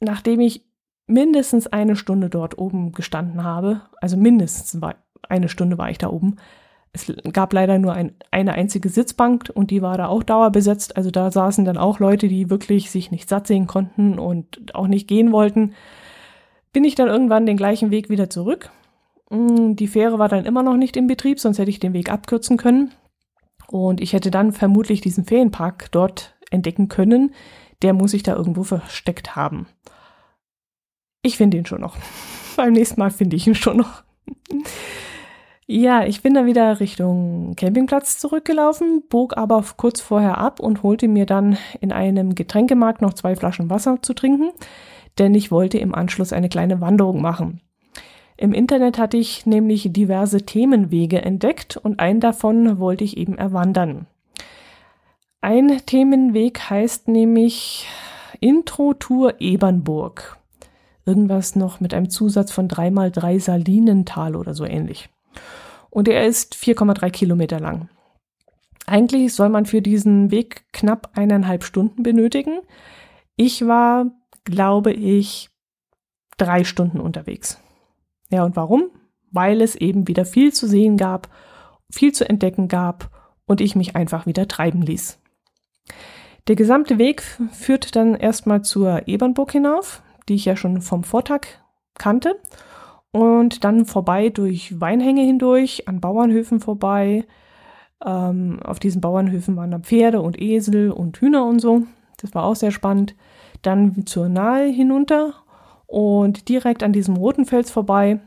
nachdem 0.00 0.40
ich 0.40 0.64
mindestens 1.06 1.66
eine 1.66 1.96
Stunde 1.96 2.28
dort 2.28 2.58
oben 2.58 2.92
gestanden 2.92 3.44
habe, 3.44 3.82
also 4.00 4.16
mindestens 4.16 4.80
eine 5.28 5.48
Stunde 5.48 5.78
war 5.78 5.90
ich 5.90 5.98
da 5.98 6.08
oben, 6.08 6.36
es 6.92 7.10
gab 7.32 7.52
leider 7.54 7.78
nur 7.78 7.94
ein, 7.94 8.14
eine 8.30 8.52
einzige 8.52 8.90
Sitzbank 8.90 9.50
und 9.54 9.70
die 9.70 9.80
war 9.80 9.96
da 9.96 10.08
auch 10.08 10.22
dauerbesetzt. 10.22 10.96
Also 10.96 11.10
da 11.10 11.30
saßen 11.30 11.64
dann 11.64 11.78
auch 11.78 12.00
Leute, 12.00 12.28
die 12.28 12.50
wirklich 12.50 12.90
sich 12.90 13.10
nicht 13.10 13.30
satt 13.30 13.46
sehen 13.46 13.66
konnten 13.66 14.18
und 14.18 14.74
auch 14.74 14.88
nicht 14.88 15.08
gehen 15.08 15.32
wollten. 15.32 15.72
Bin 16.72 16.84
ich 16.84 16.94
dann 16.94 17.08
irgendwann 17.08 17.46
den 17.46 17.56
gleichen 17.56 17.90
Weg 17.90 18.10
wieder 18.10 18.28
zurück. 18.28 18.70
Mm, 19.30 19.74
die 19.74 19.88
Fähre 19.88 20.18
war 20.18 20.28
dann 20.28 20.44
immer 20.44 20.62
noch 20.62 20.76
nicht 20.76 20.96
in 20.96 21.06
Betrieb, 21.06 21.40
sonst 21.40 21.58
hätte 21.58 21.70
ich 21.70 21.80
den 21.80 21.94
Weg 21.94 22.12
abkürzen 22.12 22.58
können. 22.58 22.92
Und 23.68 24.02
ich 24.02 24.12
hätte 24.12 24.30
dann 24.30 24.52
vermutlich 24.52 25.00
diesen 25.00 25.24
Ferienpark 25.24 25.90
dort 25.92 26.36
entdecken 26.50 26.88
können, 26.88 27.34
der 27.80 27.94
muss 27.94 28.10
sich 28.10 28.22
da 28.22 28.36
irgendwo 28.36 28.64
versteckt 28.64 29.34
haben. 29.34 29.66
Ich 31.22 31.38
finde 31.38 31.56
ihn 31.56 31.64
schon 31.64 31.80
noch. 31.80 31.96
Beim 32.56 32.74
nächsten 32.74 33.00
Mal 33.00 33.10
finde 33.10 33.36
ich 33.36 33.46
ihn 33.46 33.54
schon 33.54 33.78
noch. 33.78 34.02
Ja, 35.72 36.04
ich 36.04 36.20
bin 36.20 36.34
da 36.34 36.44
wieder 36.44 36.80
Richtung 36.80 37.54
Campingplatz 37.56 38.18
zurückgelaufen, 38.18 39.04
bog 39.08 39.38
aber 39.38 39.64
kurz 39.78 40.02
vorher 40.02 40.36
ab 40.36 40.60
und 40.60 40.82
holte 40.82 41.08
mir 41.08 41.24
dann 41.24 41.56
in 41.80 41.92
einem 41.92 42.34
Getränkemarkt 42.34 43.00
noch 43.00 43.14
zwei 43.14 43.36
Flaschen 43.36 43.70
Wasser 43.70 43.98
zu 44.02 44.12
trinken, 44.12 44.50
denn 45.18 45.34
ich 45.34 45.50
wollte 45.50 45.78
im 45.78 45.94
Anschluss 45.94 46.34
eine 46.34 46.50
kleine 46.50 46.82
Wanderung 46.82 47.22
machen. 47.22 47.62
Im 48.36 48.52
Internet 48.52 48.98
hatte 48.98 49.16
ich 49.16 49.46
nämlich 49.46 49.94
diverse 49.94 50.42
Themenwege 50.42 51.22
entdeckt 51.22 51.78
und 51.78 52.00
einen 52.00 52.20
davon 52.20 52.78
wollte 52.78 53.04
ich 53.04 53.16
eben 53.16 53.38
erwandern. 53.38 54.06
Ein 55.40 55.80
Themenweg 55.86 56.68
heißt 56.68 57.08
nämlich 57.08 57.88
Intro-Tour 58.40 59.40
Ebernburg. 59.40 60.36
Irgendwas 61.06 61.56
noch 61.56 61.80
mit 61.80 61.94
einem 61.94 62.10
Zusatz 62.10 62.52
von 62.52 62.68
3x3 62.68 63.40
Salinental 63.40 64.36
oder 64.36 64.52
so 64.52 64.66
ähnlich. 64.66 65.08
Und 65.92 66.08
er 66.08 66.24
ist 66.24 66.54
4,3 66.54 67.10
Kilometer 67.10 67.60
lang. 67.60 67.90
Eigentlich 68.86 69.34
soll 69.34 69.50
man 69.50 69.66
für 69.66 69.82
diesen 69.82 70.30
Weg 70.30 70.64
knapp 70.72 71.10
eineinhalb 71.14 71.64
Stunden 71.64 72.02
benötigen. 72.02 72.60
Ich 73.36 73.66
war, 73.66 74.06
glaube 74.44 74.94
ich, 74.94 75.50
drei 76.38 76.64
Stunden 76.64 76.98
unterwegs. 76.98 77.60
Ja, 78.30 78.42
und 78.42 78.56
warum? 78.56 78.84
Weil 79.30 79.60
es 79.60 79.76
eben 79.76 80.08
wieder 80.08 80.24
viel 80.24 80.50
zu 80.50 80.66
sehen 80.66 80.96
gab, 80.96 81.28
viel 81.90 82.12
zu 82.12 82.26
entdecken 82.26 82.68
gab 82.68 83.10
und 83.44 83.60
ich 83.60 83.76
mich 83.76 83.94
einfach 83.94 84.24
wieder 84.24 84.48
treiben 84.48 84.80
ließ. 84.80 85.20
Der 86.48 86.56
gesamte 86.56 86.96
Weg 86.96 87.22
führt 87.52 87.96
dann 87.96 88.14
erstmal 88.14 88.62
zur 88.62 89.06
Ebernburg 89.08 89.52
hinauf, 89.52 90.02
die 90.26 90.36
ich 90.36 90.46
ja 90.46 90.56
schon 90.56 90.80
vom 90.80 91.04
Vortag 91.04 91.42
kannte. 91.98 92.40
Und 93.12 93.62
dann 93.64 93.84
vorbei 93.84 94.30
durch 94.30 94.80
Weinhänge 94.80 95.22
hindurch, 95.22 95.86
an 95.86 96.00
Bauernhöfen 96.00 96.60
vorbei. 96.60 97.24
Ähm, 98.04 98.60
auf 98.64 98.80
diesen 98.80 99.00
Bauernhöfen 99.00 99.54
waren 99.56 99.70
dann 99.70 99.84
Pferde 99.84 100.22
und 100.22 100.40
Esel 100.40 100.90
und 100.90 101.18
Hühner 101.18 101.44
und 101.44 101.60
so. 101.60 101.82
Das 102.20 102.34
war 102.34 102.44
auch 102.44 102.56
sehr 102.56 102.70
spannend. 102.70 103.14
Dann 103.60 104.06
zur 104.06 104.28
Nahe 104.28 104.66
hinunter 104.66 105.34
und 105.86 106.48
direkt 106.48 106.82
an 106.82 106.92
diesem 106.92 107.16
roten 107.16 107.44
Fels 107.44 107.70
vorbei, 107.70 108.20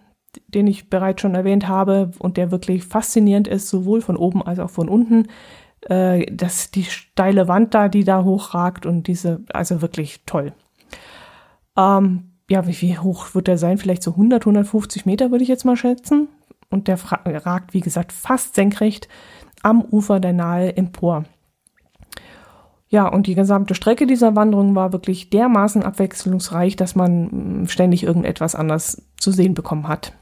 den 0.48 0.68
ich 0.68 0.90
bereits 0.90 1.22
schon 1.22 1.34
erwähnt 1.34 1.68
habe 1.68 2.12
und 2.20 2.38
der 2.38 2.52
wirklich 2.52 2.84
faszinierend 2.84 3.48
ist, 3.48 3.70
sowohl 3.70 4.02
von 4.02 4.18
oben 4.18 4.44
als 4.44 4.60
auch 4.60 4.70
von 4.70 4.88
unten 4.88 5.28
äh, 5.90 6.26
das, 6.32 6.72
die 6.72 6.84
steile 6.84 7.48
Wand 7.48 7.74
da, 7.74 7.90
die 7.90 8.04
da 8.04 8.24
hochragt 8.24 8.86
und 8.86 9.08
diese, 9.08 9.44
also 9.52 9.82
wirklich 9.82 10.24
toll. 10.26 10.54
Ähm, 11.78 12.35
ja, 12.50 12.68
wie, 12.68 12.80
wie 12.82 12.98
hoch 12.98 13.34
wird 13.34 13.48
der 13.48 13.58
sein? 13.58 13.78
Vielleicht 13.78 14.04
so 14.04 14.12
100, 14.12 14.44
150 14.44 15.06
Meter 15.06 15.32
würde 15.32 15.44
ich 15.44 15.50
jetzt 15.50 15.66
mal 15.66 15.78
schätzen. 15.78 16.28
Und 16.70 16.88
der 16.88 17.00
ragt, 17.12 17.74
wie 17.74 17.82
gesagt, 17.82 18.12
fast 18.12 18.56
senkrecht 18.56 19.08
am 19.64 19.82
Ufer 19.82 20.20
der 20.20 20.34
Nahe 20.34 20.76
empor. 20.76 21.26
Ja, 22.88 23.08
und 23.08 23.28
die 23.28 23.36
gesamte 23.36 23.74
Strecke 23.76 24.06
dieser 24.06 24.36
Wanderung 24.36 24.76
war 24.76 24.94
wirklich 24.94 25.30
dermaßen 25.30 25.84
abwechslungsreich, 25.84 26.76
dass 26.76 26.96
man 26.96 27.64
mm, 27.64 27.68
ständig 27.68 28.04
irgendetwas 28.04 28.56
anders 28.56 29.02
zu 29.18 29.32
sehen 29.32 29.54
bekommen 29.54 29.88
hat. 29.88 30.14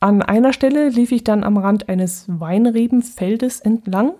An 0.00 0.22
einer 0.22 0.52
Stelle 0.52 0.88
lief 0.88 1.12
ich 1.12 1.24
dann 1.24 1.44
am 1.44 1.56
Rand 1.56 1.88
eines 1.88 2.24
Weinrebenfeldes 2.28 3.60
entlang, 3.60 4.12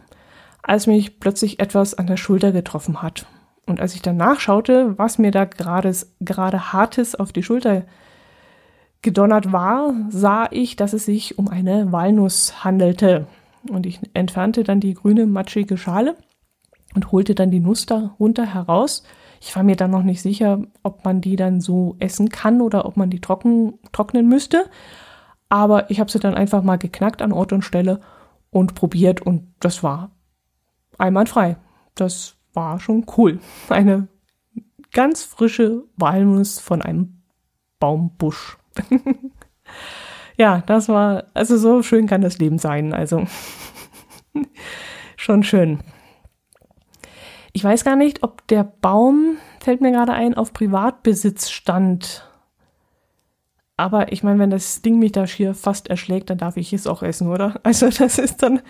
als 0.63 0.87
mich 0.87 1.21
plötzlich 1.21 1.61
etwas 1.61 1.95
an 1.95 2.07
der 2.07 2.17
Schulter 2.17 2.53
getroffen 2.53 3.03
hat. 3.03 3.27
Und 3.67 3.81
als 3.81 3.95
ich 3.95 4.03
dann 4.03 4.17
nachschaute, 4.17 4.97
was 4.97 5.19
mir 5.19 5.33
da 5.33 5.45
gerade, 5.45 5.93
gerade 6.21 6.73
Hartes 6.73 7.15
auf 7.17 7.33
die 7.33 7.43
Schulter 7.43 7.85
gedonnert 9.03 9.53
war, 9.53 9.93
sah 10.09 10.49
ich, 10.51 10.77
dass 10.77 10.93
es 10.93 11.05
sich 11.05 11.39
um 11.39 11.49
eine 11.49 11.93
Walnuss 11.93 12.65
handelte. 12.65 13.27
Und 13.69 13.87
ich 13.87 14.01
entfernte 14.15 14.65
dann 14.65 14.81
die 14.81 14.95
grüne, 14.95 15.27
matschige 15.27 15.77
Schale 15.77 16.17
und 16.95 17.13
holte 17.13 17.35
dann 17.35 17.51
die 17.51 17.61
Nuss 17.61 17.87
darunter 17.87 18.47
heraus. 18.47 19.03
Ich 19.41 19.55
war 19.55 19.63
mir 19.63 19.77
dann 19.77 19.91
noch 19.91 20.03
nicht 20.03 20.23
sicher, 20.23 20.63
ob 20.83 21.05
man 21.05 21.21
die 21.21 21.37
dann 21.37 21.61
so 21.61 21.97
essen 21.99 22.29
kann 22.29 22.61
oder 22.61 22.87
ob 22.87 22.97
man 22.97 23.11
die 23.11 23.21
trocken, 23.21 23.79
trocknen 23.93 24.29
müsste. 24.29 24.65
Aber 25.49 25.91
ich 25.91 26.01
habe 26.01 26.11
sie 26.11 26.19
dann 26.19 26.35
einfach 26.35 26.63
mal 26.63 26.79
geknackt 26.79 27.23
an 27.23 27.33
Ort 27.33 27.53
und 27.53 27.63
Stelle 27.63 28.01
und 28.51 28.75
probiert 28.75 29.23
und 29.23 29.55
das 29.61 29.83
war 29.83 30.11
einwandfrei. 30.99 31.57
Das 31.95 32.36
war 32.57 32.81
schon 32.81 33.05
cool. 33.17 33.39
Eine 33.69 34.09
ganz 34.93 35.23
frische 35.23 35.85
Walnuss 35.97 36.59
von 36.59 36.83
einem 36.83 37.23
Baumbusch. 37.79 38.57
ja, 40.37 40.63
das 40.67 40.89
war, 40.89 41.25
also 41.35 41.59
so 41.59 41.83
schön 41.83 42.07
kann 42.07 42.23
das 42.23 42.39
Leben 42.39 42.59
sein. 42.59 42.95
Also 42.95 43.27
schon 45.17 45.43
schön. 45.45 45.81
Ich 47.53 47.63
weiß 47.63 47.85
gar 47.85 47.97
nicht, 47.97 48.23
ob 48.23 48.47
der 48.49 48.65
Baum, 48.65 49.37
fällt 49.61 49.81
mir 49.81 49.93
gerade 49.93 50.13
ein, 50.13 50.35
auf 50.35 50.53
Privatbesitz 50.53 51.51
stand 51.51 52.29
aber 53.79 54.11
ich 54.13 54.23
meine, 54.23 54.39
wenn 54.39 54.51
das 54.51 54.81
Ding 54.81 54.99
mich 54.99 55.13
da 55.13 55.27
schier 55.27 55.53
fast 55.53 55.89
erschlägt, 55.89 56.31
dann 56.31 56.39
darf 56.39 56.57
ich 56.57 56.73
es 56.73 56.87
auch 56.87 57.03
essen, 57.03 57.29
oder? 57.29 57.61
Also 57.63 57.91
das 57.91 58.19
ist 58.19 58.43
dann, 58.43 58.61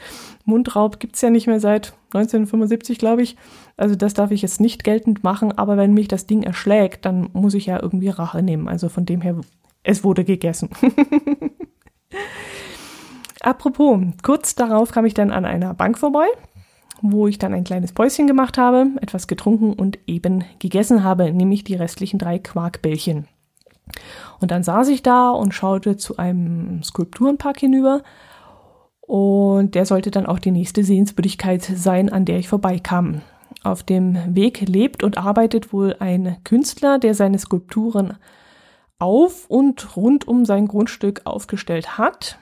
Mundraub 0.44 0.98
gibt's 0.98 1.20
ja 1.20 1.30
nicht 1.30 1.46
mehr 1.46 1.60
seit 1.60 1.94
1975, 2.12 2.98
glaube 2.98 3.22
ich. 3.22 3.36
Also 3.76 3.94
das 3.94 4.14
darf 4.14 4.32
ich 4.32 4.42
jetzt 4.42 4.60
nicht 4.60 4.82
geltend 4.82 5.22
machen, 5.22 5.56
aber 5.56 5.76
wenn 5.76 5.94
mich 5.94 6.08
das 6.08 6.26
Ding 6.26 6.42
erschlägt, 6.42 7.04
dann 7.04 7.28
muss 7.34 7.54
ich 7.54 7.66
ja 7.66 7.80
irgendwie 7.80 8.08
Rache 8.08 8.42
nehmen. 8.42 8.68
Also 8.68 8.88
von 8.88 9.06
dem 9.06 9.20
her, 9.20 9.36
es 9.84 10.02
wurde 10.02 10.24
gegessen. 10.24 10.70
Apropos, 13.40 14.00
kurz 14.24 14.56
darauf 14.56 14.90
kam 14.90 15.04
ich 15.04 15.14
dann 15.14 15.30
an 15.30 15.44
einer 15.44 15.72
Bank 15.74 15.98
vorbei, 15.98 16.26
wo 17.00 17.28
ich 17.28 17.38
dann 17.38 17.54
ein 17.54 17.62
kleines 17.62 17.92
Päuschen 17.92 18.26
gemacht 18.26 18.58
habe, 18.58 18.88
etwas 19.00 19.28
getrunken 19.28 19.72
und 19.72 20.00
eben 20.08 20.44
gegessen 20.58 21.04
habe, 21.04 21.32
nämlich 21.32 21.62
die 21.62 21.74
restlichen 21.74 22.18
drei 22.18 22.40
Quarkbällchen. 22.40 23.28
Und 24.40 24.50
dann 24.50 24.62
saß 24.62 24.88
ich 24.88 25.02
da 25.02 25.30
und 25.30 25.54
schaute 25.54 25.96
zu 25.96 26.16
einem 26.16 26.82
Skulpturenpark 26.82 27.58
hinüber. 27.60 28.02
Und 29.00 29.74
der 29.74 29.86
sollte 29.86 30.10
dann 30.10 30.26
auch 30.26 30.38
die 30.38 30.50
nächste 30.50 30.82
Sehenswürdigkeit 30.82 31.62
sein, 31.62 32.10
an 32.10 32.24
der 32.24 32.38
ich 32.38 32.48
vorbeikam. 32.48 33.22
Auf 33.62 33.82
dem 33.82 34.34
Weg 34.34 34.68
lebt 34.68 35.02
und 35.02 35.18
arbeitet 35.18 35.72
wohl 35.72 35.96
ein 35.98 36.36
Künstler, 36.44 36.98
der 36.98 37.14
seine 37.14 37.38
Skulpturen 37.38 38.16
auf 38.98 39.48
und 39.48 39.96
rund 39.96 40.26
um 40.26 40.44
sein 40.44 40.68
Grundstück 40.68 41.22
aufgestellt 41.24 41.98
hat. 41.98 42.38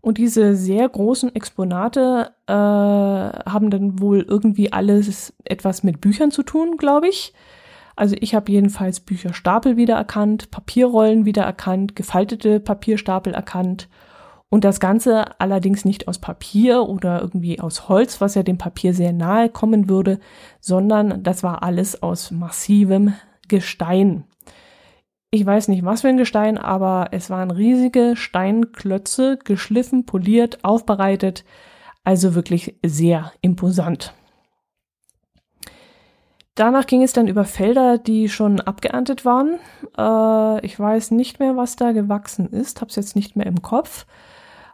Und 0.00 0.18
diese 0.18 0.54
sehr 0.54 0.86
großen 0.88 1.34
Exponate 1.34 2.32
äh, 2.46 2.52
haben 2.52 3.70
dann 3.70 4.00
wohl 4.00 4.20
irgendwie 4.20 4.70
alles 4.72 5.32
etwas 5.44 5.82
mit 5.82 6.00
Büchern 6.00 6.30
zu 6.30 6.42
tun, 6.42 6.76
glaube 6.76 7.08
ich. 7.08 7.32
Also 7.96 8.16
ich 8.18 8.34
habe 8.34 8.50
jedenfalls 8.50 9.00
Bücherstapel 9.00 9.76
wiedererkannt, 9.76 10.50
Papierrollen 10.50 11.24
wiedererkannt, 11.24 11.94
gefaltete 11.94 12.60
Papierstapel 12.60 13.34
erkannt. 13.34 13.88
Und 14.50 14.64
das 14.64 14.78
Ganze 14.78 15.40
allerdings 15.40 15.84
nicht 15.84 16.06
aus 16.06 16.18
Papier 16.18 16.88
oder 16.88 17.20
irgendwie 17.20 17.60
aus 17.60 17.88
Holz, 17.88 18.20
was 18.20 18.34
ja 18.34 18.42
dem 18.42 18.58
Papier 18.58 18.94
sehr 18.94 19.12
nahe 19.12 19.48
kommen 19.48 19.88
würde, 19.88 20.20
sondern 20.60 21.22
das 21.22 21.42
war 21.42 21.62
alles 21.62 22.02
aus 22.02 22.30
massivem 22.30 23.14
Gestein. 23.48 24.24
Ich 25.30 25.44
weiß 25.44 25.66
nicht 25.66 25.84
was 25.84 26.02
für 26.02 26.08
ein 26.08 26.16
Gestein, 26.16 26.58
aber 26.58 27.08
es 27.10 27.30
waren 27.30 27.50
riesige 27.50 28.14
Steinklötze, 28.14 29.38
geschliffen, 29.42 30.06
poliert, 30.06 30.64
aufbereitet, 30.64 31.44
also 32.04 32.36
wirklich 32.36 32.76
sehr 32.84 33.32
imposant. 33.40 34.14
Danach 36.54 36.86
ging 36.86 37.02
es 37.02 37.12
dann 37.12 37.26
über 37.26 37.44
Felder, 37.44 37.98
die 37.98 38.28
schon 38.28 38.60
abgeerntet 38.60 39.24
waren. 39.24 39.58
Äh, 39.98 40.64
ich 40.64 40.78
weiß 40.78 41.10
nicht 41.10 41.40
mehr, 41.40 41.56
was 41.56 41.74
da 41.74 41.90
gewachsen 41.92 42.48
ist, 42.48 42.80
hab's 42.80 42.94
jetzt 42.94 43.16
nicht 43.16 43.34
mehr 43.34 43.46
im 43.46 43.60
Kopf, 43.60 44.06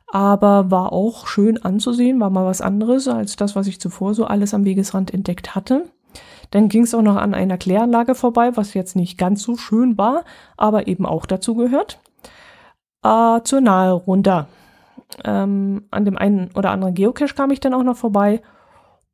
aber 0.07 0.71
war 0.71 0.93
auch 0.93 1.27
schön 1.27 1.63
anzusehen, 1.63 2.21
war 2.21 2.29
mal 2.29 2.45
was 2.45 2.61
anderes 2.61 3.09
als 3.09 3.37
das, 3.37 3.57
was 3.57 3.67
ich 3.67 3.81
zuvor 3.81 4.15
so 4.15 4.27
alles 4.27 4.53
am 4.53 4.67
Wegesrand 4.67 5.15
entdeckt 5.15 5.55
hatte. 5.55 5.87
Dann 6.51 6.69
ging 6.69 6.83
es 6.83 6.95
auch 6.95 7.03
noch 7.03 7.17
an 7.17 7.33
einer 7.33 7.57
Kläranlage 7.57 8.15
vorbei, 8.15 8.57
was 8.57 8.75
jetzt 8.75 8.97
nicht 8.97 9.17
ganz 9.17 9.43
so 9.43 9.57
schön 9.57 9.97
war, 9.97 10.25
aber 10.59 10.87
eben 10.87 11.07
auch 11.07 11.25
dazu 11.25 11.55
gehört. 11.55 11.99
Äh, 13.03 13.41
zur 13.45 13.63
Nahe 13.63 13.93
runter. 13.93 14.49
Ähm, 15.25 15.85
an 15.91 16.05
dem 16.05 16.19
einen 16.19 16.51
oder 16.55 16.73
anderen 16.73 16.95
Geocache 16.95 17.35
kam 17.35 17.51
ich 17.51 17.61
dann 17.61 17.73
auch 17.73 17.83
noch 17.83 17.97
vorbei 17.97 18.43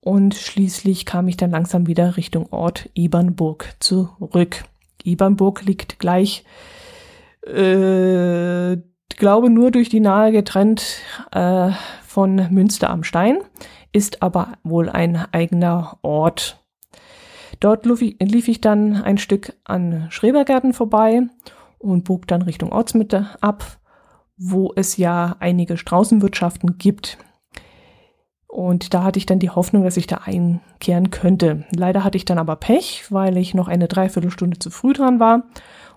und 0.06 0.36
schließlich 0.36 1.04
kam 1.04 1.26
ich 1.26 1.36
dann 1.36 1.50
langsam 1.50 1.88
wieder 1.88 2.16
Richtung 2.16 2.46
Ort 2.52 2.88
Ebernburg 2.94 3.74
zurück. 3.80 4.62
Ebernburg 5.02 5.64
liegt 5.64 5.98
gleich, 5.98 6.44
äh, 7.44 8.76
glaube 9.08 9.50
nur 9.50 9.72
durch 9.72 9.88
die 9.88 9.98
Nahe 9.98 10.30
getrennt 10.30 11.00
äh, 11.32 11.72
von 12.06 12.36
Münster 12.50 12.88
am 12.88 13.02
Stein, 13.02 13.38
ist 13.90 14.22
aber 14.22 14.52
wohl 14.62 14.88
ein 14.90 15.16
eigener 15.32 15.98
Ort. 16.02 16.64
Dort 17.58 17.84
lief 17.84 18.46
ich 18.46 18.60
dann 18.60 19.02
ein 19.02 19.18
Stück 19.18 19.54
an 19.64 20.06
Schrebergärten 20.10 20.72
vorbei 20.72 21.22
und 21.78 22.04
bog 22.04 22.28
dann 22.28 22.42
Richtung 22.42 22.70
Ortsmitte 22.70 23.30
ab, 23.40 23.78
wo 24.36 24.72
es 24.76 24.98
ja 24.98 25.34
einige 25.40 25.76
Straußenwirtschaften 25.76 26.78
gibt. 26.78 27.18
Und 28.48 28.94
da 28.94 29.02
hatte 29.02 29.18
ich 29.18 29.26
dann 29.26 29.38
die 29.38 29.50
Hoffnung, 29.50 29.84
dass 29.84 29.96
ich 29.96 30.06
da 30.06 30.20
einkehren 30.24 31.10
könnte. 31.10 31.64
Leider 31.74 32.04
hatte 32.04 32.16
ich 32.16 32.24
dann 32.24 32.38
aber 32.38 32.56
Pech, 32.56 33.04
weil 33.10 33.36
ich 33.36 33.54
noch 33.54 33.68
eine 33.68 33.88
Dreiviertelstunde 33.88 34.58
zu 34.58 34.70
früh 34.70 34.92
dran 34.92 35.20
war. 35.20 35.44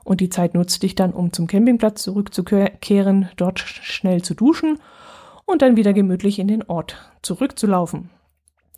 Und 0.03 0.21
die 0.21 0.29
Zeit 0.29 0.55
nutzte 0.55 0.85
ich 0.85 0.95
dann, 0.95 1.13
um 1.13 1.31
zum 1.31 1.47
Campingplatz 1.47 2.01
zurückzukehren, 2.01 3.29
dort 3.37 3.59
schnell 3.59 4.23
zu 4.23 4.33
duschen 4.33 4.79
und 5.45 5.61
dann 5.61 5.77
wieder 5.77 5.93
gemütlich 5.93 6.39
in 6.39 6.47
den 6.47 6.63
Ort 6.63 6.97
zurückzulaufen. 7.21 8.09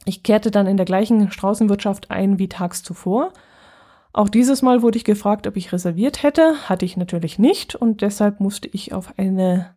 Ich 0.06 0.24
kehrte 0.24 0.52
dann 0.52 0.68
in 0.68 0.78
der 0.78 0.86
gleichen 0.86 1.32
Straußenwirtschaft 1.32 2.12
ein 2.12 2.40
wie 2.40 2.50
tags 2.50 2.84
zuvor. 2.84 3.34
Auch 4.14 4.30
dieses 4.30 4.62
Mal 4.62 4.82
wurde 4.82 4.98
ich 4.98 5.04
gefragt, 5.04 5.48
ob 5.48 5.56
ich 5.56 5.72
reserviert 5.72 6.24
hätte. 6.24 6.56
Hatte 6.68 6.86
ich 6.86 6.98
natürlich 6.98 7.40
nicht 7.40 7.76
und 7.76 8.02
deshalb 8.02 8.40
musste 8.40 8.68
ich 8.68 8.94
auf 8.94 9.18
eine 9.18 9.74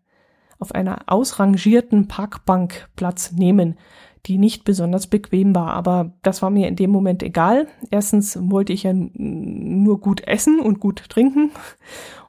auf 0.58 0.74
einer 0.74 1.02
ausrangierten 1.06 2.08
Parkbank 2.08 2.88
Platz 2.96 3.32
nehmen, 3.32 3.76
die 4.26 4.38
nicht 4.38 4.64
besonders 4.64 5.06
bequem 5.06 5.54
war. 5.54 5.72
Aber 5.74 6.12
das 6.22 6.42
war 6.42 6.50
mir 6.50 6.68
in 6.68 6.76
dem 6.76 6.90
Moment 6.90 7.22
egal. 7.22 7.66
Erstens 7.90 8.38
wollte 8.40 8.72
ich 8.72 8.84
ja 8.84 8.92
nur 8.94 10.00
gut 10.00 10.26
essen 10.26 10.60
und 10.60 10.80
gut 10.80 11.04
trinken 11.08 11.50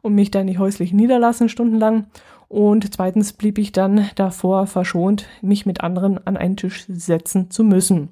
und 0.01 0.15
mich 0.15 0.31
da 0.31 0.43
nicht 0.43 0.59
häuslich 0.59 0.93
niederlassen 0.93 1.49
stundenlang. 1.49 2.07
Und 2.47 2.93
zweitens 2.93 3.33
blieb 3.33 3.57
ich 3.57 3.71
dann 3.71 4.09
davor 4.15 4.67
verschont, 4.67 5.27
mich 5.41 5.65
mit 5.65 5.81
anderen 5.81 6.25
an 6.27 6.37
einen 6.37 6.57
Tisch 6.57 6.85
setzen 6.87 7.49
zu 7.49 7.63
müssen. 7.63 8.09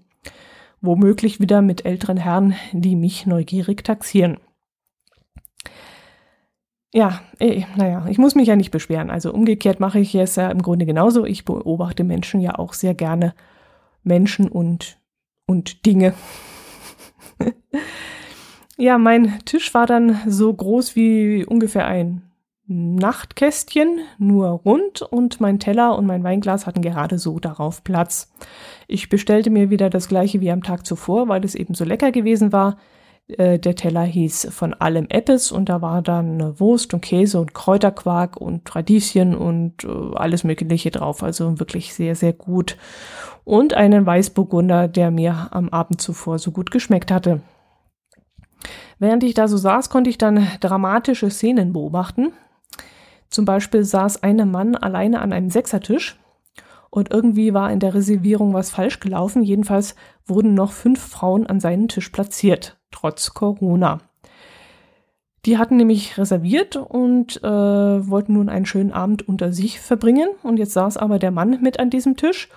Womöglich 0.82 1.40
wieder 1.40 1.62
mit 1.62 1.86
älteren 1.86 2.18
Herren, 2.18 2.56
die 2.74 2.96
mich 2.96 3.26
neugierig 3.26 3.84
taxieren. 3.84 4.38
Ja, 6.96 7.22
eh, 7.40 7.64
naja, 7.76 8.06
ich 8.08 8.20
muss 8.20 8.36
mich 8.36 8.48
ja 8.48 8.56
nicht 8.56 8.70
beschweren. 8.70 9.10
Also 9.10 9.34
umgekehrt 9.34 9.80
mache 9.80 10.00
ich 10.00 10.14
es 10.14 10.36
ja 10.36 10.52
im 10.52 10.62
Grunde 10.62 10.86
genauso. 10.86 11.26
Ich 11.26 11.44
beobachte 11.44 12.04
Menschen 12.04 12.40
ja 12.40 12.60
auch 12.60 12.74
sehr 12.74 12.94
gerne. 12.94 13.34
Menschen 14.04 14.48
und, 14.48 15.00
und 15.48 15.88
Dinge. 15.88 16.14
ja, 18.78 19.00
mein 19.00 19.40
Tisch 19.46 19.74
war 19.74 19.88
dann 19.88 20.20
so 20.28 20.54
groß 20.54 20.96
wie 20.96 21.44
ungefähr 21.44 21.88
ein 21.88 22.30
Nachtkästchen, 22.68 24.02
nur 24.20 24.48
rund 24.50 25.02
und 25.02 25.42
mein 25.42 25.60
Teller 25.60 25.98
und 25.98 26.06
mein 26.06 26.24
Weinglas 26.24 26.68
hatten 26.68 26.82
gerade 26.82 27.18
so 27.18 27.40
darauf 27.40 27.84
Platz. 27.84 28.32
Ich 28.88 29.10
bestellte 29.10 29.50
mir 29.50 29.72
wieder 29.72 29.90
das 29.90 30.08
gleiche 30.08 30.42
wie 30.42 30.52
am 30.52 30.64
Tag 30.64 30.86
zuvor, 30.86 31.28
weil 31.28 31.44
es 31.44 31.56
eben 31.56 31.74
so 31.74 31.86
lecker 31.86 32.12
gewesen 32.12 32.52
war. 32.52 32.78
Äh, 33.28 33.60
der 33.60 33.76
Teller 33.76 34.04
hieß 34.04 34.48
von 34.52 34.74
allem 34.74 35.08
Eppes 35.10 35.52
und 35.52 35.70
da 35.70 35.82
war 35.82 36.02
dann 36.02 36.60
Wurst 36.60 36.94
und 36.94 37.02
Käse 37.02 37.40
und 37.40 37.54
Kräuterquark 37.54 38.38
und 38.38 38.76
Radieschen 38.76 39.36
und 39.36 39.84
äh, 39.84 40.16
alles 40.16 40.44
Mögliche 40.44 40.92
drauf. 40.92 41.24
Also 41.24 41.60
wirklich 41.60 41.94
sehr, 41.94 42.16
sehr 42.16 42.34
gut. 42.34 42.78
Und 43.44 43.74
einen 43.74 44.06
Weißburgunder, 44.06 44.88
der 44.88 45.12
mir 45.12 45.50
am 45.52 45.70
Abend 45.70 46.02
zuvor 46.02 46.40
so 46.40 46.52
gut 46.52 46.72
geschmeckt 46.72 47.12
hatte. 47.12 47.42
Während 49.00 49.24
ich 49.24 49.34
da 49.34 49.48
so 49.48 49.58
saß, 49.58 49.90
konnte 49.90 50.10
ich 50.10 50.18
dann 50.18 50.48
dramatische 50.62 51.30
Szenen 51.30 51.74
beobachten. 51.74 52.32
Zum 53.30 53.46
Beispiel 53.46 53.84
saß 53.84 54.24
ein 54.24 54.50
Mann 54.50 54.76
alleine 54.76 55.20
an 55.20 55.34
einem 55.34 55.50
Sechsertisch 55.50 56.20
und 56.90 57.12
irgendwie 57.12 57.54
war 57.54 57.72
in 57.72 57.80
der 57.80 57.96
Reservierung 57.96 58.54
was 58.54 58.70
falsch 58.70 59.00
gelaufen. 59.00 59.42
Jedenfalls 59.42 59.96
wurden 60.26 60.54
noch 60.54 60.72
fünf 60.72 61.02
Frauen 61.02 61.48
an 61.48 61.60
seinen 61.60 61.88
Tisch 61.88 62.10
platziert, 62.10 62.78
trotz 62.94 63.34
Corona. 63.34 64.00
Die 65.46 65.58
hatten 65.58 65.76
nämlich 65.76 66.18
reserviert 66.18 66.78
und 66.78 67.44
äh, 67.44 67.48
wollten 67.48 68.34
nun 68.34 68.48
einen 68.48 68.66
schönen 68.66 68.94
Abend 68.94 69.28
unter 69.28 69.52
sich 69.52 69.82
verbringen. 69.82 70.30
Und 70.42 70.58
jetzt 70.58 70.74
saß 70.74 70.96
aber 70.96 71.20
der 71.20 71.32
Mann 71.32 71.62
mit 71.62 71.80
an 71.80 71.90
diesem 71.90 72.16
Tisch. 72.16 72.48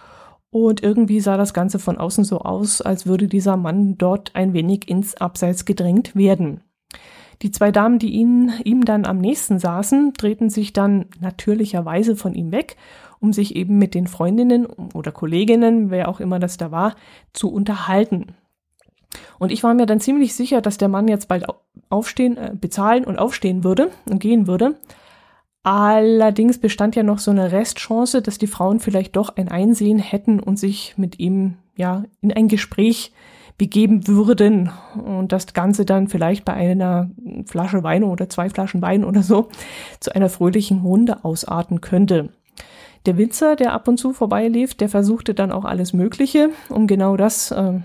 Und 0.50 0.82
irgendwie 0.82 1.18
sah 1.18 1.36
das 1.36 1.52
Ganze 1.52 1.80
von 1.80 1.98
außen 1.98 2.22
so 2.22 2.38
aus, 2.38 2.80
als 2.80 3.06
würde 3.06 3.26
dieser 3.26 3.56
Mann 3.56 3.98
dort 3.98 4.30
ein 4.34 4.52
wenig 4.52 4.88
ins 4.88 5.16
Abseits 5.16 5.64
gedrängt 5.64 6.14
werden. 6.14 6.60
Die 7.42 7.50
zwei 7.50 7.72
Damen, 7.72 7.98
die 7.98 8.10
ihn, 8.10 8.52
ihm 8.64 8.84
dann 8.84 9.04
am 9.04 9.18
nächsten 9.18 9.58
saßen, 9.58 10.14
drehten 10.14 10.48
sich 10.48 10.72
dann 10.72 11.06
natürlicherweise 11.20 12.16
von 12.16 12.34
ihm 12.34 12.52
weg, 12.52 12.76
um 13.20 13.32
sich 13.32 13.56
eben 13.56 13.78
mit 13.78 13.94
den 13.94 14.06
Freundinnen 14.06 14.64
oder 14.66 15.12
Kolleginnen, 15.12 15.90
wer 15.90 16.08
auch 16.08 16.20
immer 16.20 16.38
das 16.38 16.56
da 16.56 16.70
war, 16.70 16.94
zu 17.32 17.52
unterhalten. 17.52 18.34
Und 19.38 19.52
ich 19.52 19.62
war 19.62 19.74
mir 19.74 19.86
dann 19.86 20.00
ziemlich 20.00 20.34
sicher, 20.34 20.60
dass 20.60 20.78
der 20.78 20.88
Mann 20.88 21.08
jetzt 21.08 21.28
bald 21.28 21.44
aufstehen, 21.88 22.36
äh, 22.36 22.52
bezahlen 22.54 23.04
und 23.04 23.18
aufstehen 23.18 23.64
würde 23.64 23.90
und 24.08 24.18
gehen 24.18 24.46
würde. 24.46 24.76
Allerdings 25.62 26.58
bestand 26.58 26.94
ja 26.94 27.02
noch 27.02 27.18
so 27.18 27.32
eine 27.32 27.50
Restchance, 27.50 28.22
dass 28.22 28.38
die 28.38 28.46
Frauen 28.46 28.78
vielleicht 28.78 29.16
doch 29.16 29.36
ein 29.36 29.48
Einsehen 29.48 29.98
hätten 29.98 30.38
und 30.38 30.58
sich 30.58 30.94
mit 30.96 31.18
ihm 31.18 31.56
ja 31.76 32.04
in 32.20 32.32
ein 32.32 32.46
Gespräch 32.46 33.12
begeben 33.58 34.06
würden 34.06 34.70
und 34.94 35.32
das 35.32 35.54
Ganze 35.54 35.84
dann 35.84 36.08
vielleicht 36.08 36.44
bei 36.44 36.52
einer 36.52 37.10
Flasche 37.46 37.82
Wein 37.82 38.04
oder 38.04 38.28
zwei 38.28 38.50
Flaschen 38.50 38.82
Wein 38.82 39.04
oder 39.04 39.22
so 39.22 39.48
zu 39.98 40.14
einer 40.14 40.28
fröhlichen 40.28 40.82
Runde 40.82 41.24
ausarten 41.24 41.80
könnte. 41.80 42.30
Der 43.06 43.16
Winzer, 43.16 43.56
der 43.56 43.72
ab 43.72 43.88
und 43.88 43.98
zu 43.98 44.12
vorbeilief, 44.12 44.74
der 44.74 44.88
versuchte 44.88 45.32
dann 45.32 45.52
auch 45.52 45.64
alles 45.64 45.92
Mögliche, 45.92 46.50
um 46.68 46.86
genau 46.86 47.16
das 47.16 47.50
äh, 47.50 47.80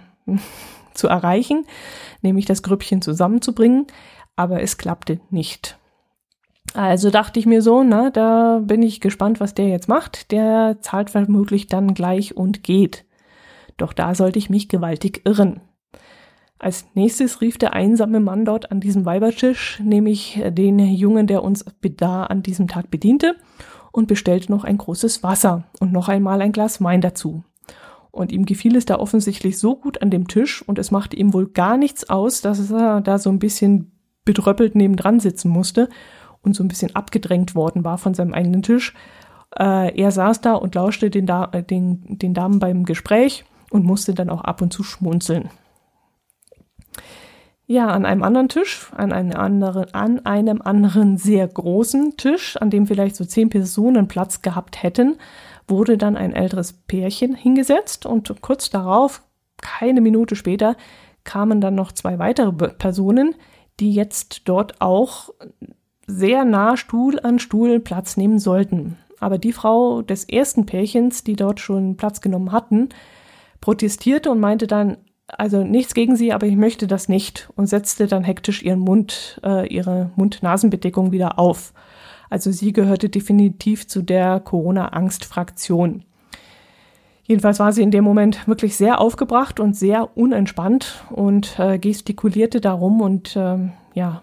zu 0.94 1.08
erreichen, 1.08 1.66
nämlich 2.22 2.46
das 2.46 2.64
Grüppchen 2.64 3.02
zusammenzubringen, 3.02 3.88
aber 4.36 4.62
es 4.62 4.78
klappte 4.78 5.20
nicht. 5.30 5.78
Also 6.74 7.10
dachte 7.10 7.40
ich 7.40 7.46
mir 7.46 7.62
so, 7.62 7.84
na, 7.84 8.12
da 8.12 8.62
bin 8.64 8.82
ich 8.82 9.02
gespannt, 9.02 9.40
was 9.40 9.54
der 9.54 9.68
jetzt 9.68 9.90
macht. 9.90 10.32
Der 10.32 10.78
zahlt 10.80 11.10
vermutlich 11.10 11.68
dann 11.68 11.94
gleich 11.94 12.38
und 12.38 12.64
geht. 12.64 13.06
Doch 13.78 13.94
da 13.94 14.16
sollte 14.16 14.40
ich 14.40 14.50
mich 14.50 14.70
gewaltig 14.70 15.22
irren. 15.26 15.62
Als 16.60 16.86
nächstes 16.94 17.42
rief 17.42 17.58
der 17.58 17.74
einsame 17.74 18.20
Mann 18.20 18.46
dort 18.46 18.72
an 18.72 18.80
diesem 18.80 19.04
Weibertisch, 19.04 19.80
nämlich 19.84 20.42
den 20.50 20.78
Jungen, 20.80 21.26
der 21.26 21.44
uns 21.44 21.66
da 21.98 22.24
an 22.26 22.44
diesem 22.44 22.68
Tag 22.68 22.92
bediente, 22.92 23.36
und 23.92 24.08
bestellte 24.08 24.52
noch 24.52 24.64
ein 24.64 24.78
großes 24.78 25.24
Wasser 25.24 25.64
und 25.80 25.92
noch 25.92 26.08
einmal 26.08 26.40
ein 26.42 26.52
Glas 26.52 26.82
Wein 26.82 27.02
dazu. 27.02 27.44
Und 28.12 28.32
ihm 28.32 28.46
gefiel 28.46 28.76
es 28.76 28.86
da 28.86 29.00
offensichtlich 29.00 29.58
so 29.58 29.76
gut 29.76 30.02
an 30.02 30.10
dem 30.10 30.28
Tisch 30.28 30.62
und 30.68 30.78
es 30.78 30.92
machte 30.92 31.16
ihm 31.16 31.34
wohl 31.34 31.48
gar 31.48 31.78
nichts 31.78 32.10
aus, 32.10 32.42
dass 32.42 32.70
er 32.70 33.02
da 33.02 33.18
so 33.18 33.30
ein 33.30 33.40
bisschen 33.40 33.92
bedröppelt 34.26 34.76
nebendran 34.76 35.20
sitzen 35.20 35.50
musste 35.50 35.90
und 36.42 36.56
so 36.56 36.64
ein 36.64 36.68
bisschen 36.68 36.96
abgedrängt 36.96 37.56
worden 37.56 37.84
war 37.84 37.98
von 37.98 38.14
seinem 38.14 38.34
eigenen 38.34 38.64
Tisch. 38.64 38.94
Äh, 39.58 39.98
er 40.00 40.12
saß 40.12 40.42
da 40.42 40.54
und 40.54 40.76
lauschte 40.76 41.10
den, 41.10 41.26
da 41.26 41.50
äh, 41.54 41.64
den, 41.64 42.18
den 42.20 42.34
Damen 42.34 42.60
beim 42.60 42.84
Gespräch 42.84 43.46
und 43.70 43.86
musste 43.86 44.14
dann 44.14 44.30
auch 44.30 44.42
ab 44.42 44.62
und 44.62 44.74
zu 44.74 44.84
schmunzeln. 44.84 45.50
Ja, 47.68 47.88
an 47.88 48.06
einem 48.06 48.24
anderen 48.24 48.50
Tisch, 48.50 48.92
an 48.98 49.14
einem 49.14 49.32
anderen, 49.32 49.94
an 49.94 50.26
einem 50.26 50.62
anderen 50.62 51.18
sehr 51.18 51.48
großen 51.48 52.18
Tisch, 52.18 52.58
an 52.58 52.70
dem 52.70 52.86
vielleicht 52.86 53.16
so 53.16 53.24
zehn 53.24 53.50
Personen 53.50 54.10
Platz 54.10 54.42
gehabt 54.42 54.84
hätten, 54.84 55.18
wurde 55.72 55.98
dann 55.98 56.16
ein 56.16 56.34
älteres 56.34 56.74
Pärchen 56.74 57.34
hingesetzt 57.34 58.06
und 58.06 58.42
kurz 58.42 58.70
darauf, 58.70 59.24
keine 59.62 60.02
Minute 60.02 60.36
später, 60.36 60.76
kamen 61.24 61.62
dann 61.62 61.74
noch 61.74 61.92
zwei 61.92 62.20
weitere 62.20 62.52
Personen, 62.52 63.34
die 63.80 63.94
jetzt 63.94 64.44
dort 64.46 64.80
auch 64.82 65.32
sehr 66.06 66.46
nah 66.46 66.78
Stuhl 66.78 67.20
an 67.20 67.40
Stuhl 67.40 67.80
Platz 67.80 68.18
nehmen 68.18 68.38
sollten. 68.38 68.98
Aber 69.20 69.38
die 69.38 69.54
Frau 69.54 70.02
des 70.02 70.26
ersten 70.26 70.66
Pärchens, 70.66 71.24
die 71.24 71.36
dort 71.36 71.60
schon 71.60 71.96
Platz 71.96 72.22
genommen 72.22 72.52
hatten, 72.52 72.90
protestierte 73.62 74.32
und 74.32 74.40
meinte 74.40 74.68
dann, 74.68 74.98
also 75.28 75.64
nichts 75.64 75.94
gegen 75.94 76.16
sie, 76.16 76.34
aber 76.34 76.48
ich 76.48 76.56
möchte 76.56 76.88
das 76.88 77.08
nicht 77.08 77.50
und 77.56 77.68
setzte 77.68 78.08
dann 78.08 78.24
hektisch 78.24 78.64
ihren 78.64 78.80
Mund, 78.80 79.40
äh, 79.44 79.68
ihre 79.68 80.12
Mund-Nasen-Bedeckung 80.16 81.12
wieder 81.12 81.40
auf. 81.40 81.74
Also 82.32 82.50
sie 82.52 82.72
gehörte 82.72 83.10
definitiv 83.10 83.88
zu 83.88 84.02
der 84.02 84.40
Corona-Angst-Fraktion. 84.40 86.06
Jedenfalls 87.24 87.60
war 87.60 87.74
sie 87.74 87.84
in 87.84 87.92
dem 87.92 88.06
Moment 88.06 88.48
wirklich 88.48 88.78
sehr 88.78 89.02
aufgebracht 89.02 89.60
und 89.60 89.76
sehr 89.76 90.18
unentspannt 90.18 91.04
und 91.10 91.60
äh, 91.60 91.78
gestikulierte 91.78 92.62
darum 92.62 93.02
und 93.02 93.36
äh, 93.36 93.58
ja, 93.94 94.22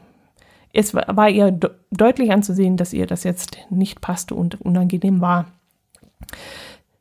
es 0.73 0.95
war 0.95 1.29
ihr 1.29 1.53
deutlich 1.91 2.33
anzusehen, 2.33 2.79
dass 2.79 2.95
ihr 2.95 3.07
das 3.07 3.25
jetzt 3.25 3.59
nicht 3.69 4.01
passte 4.01 4.35
und 4.35 4.59
unangenehm 4.61 5.21
war. 5.21 5.47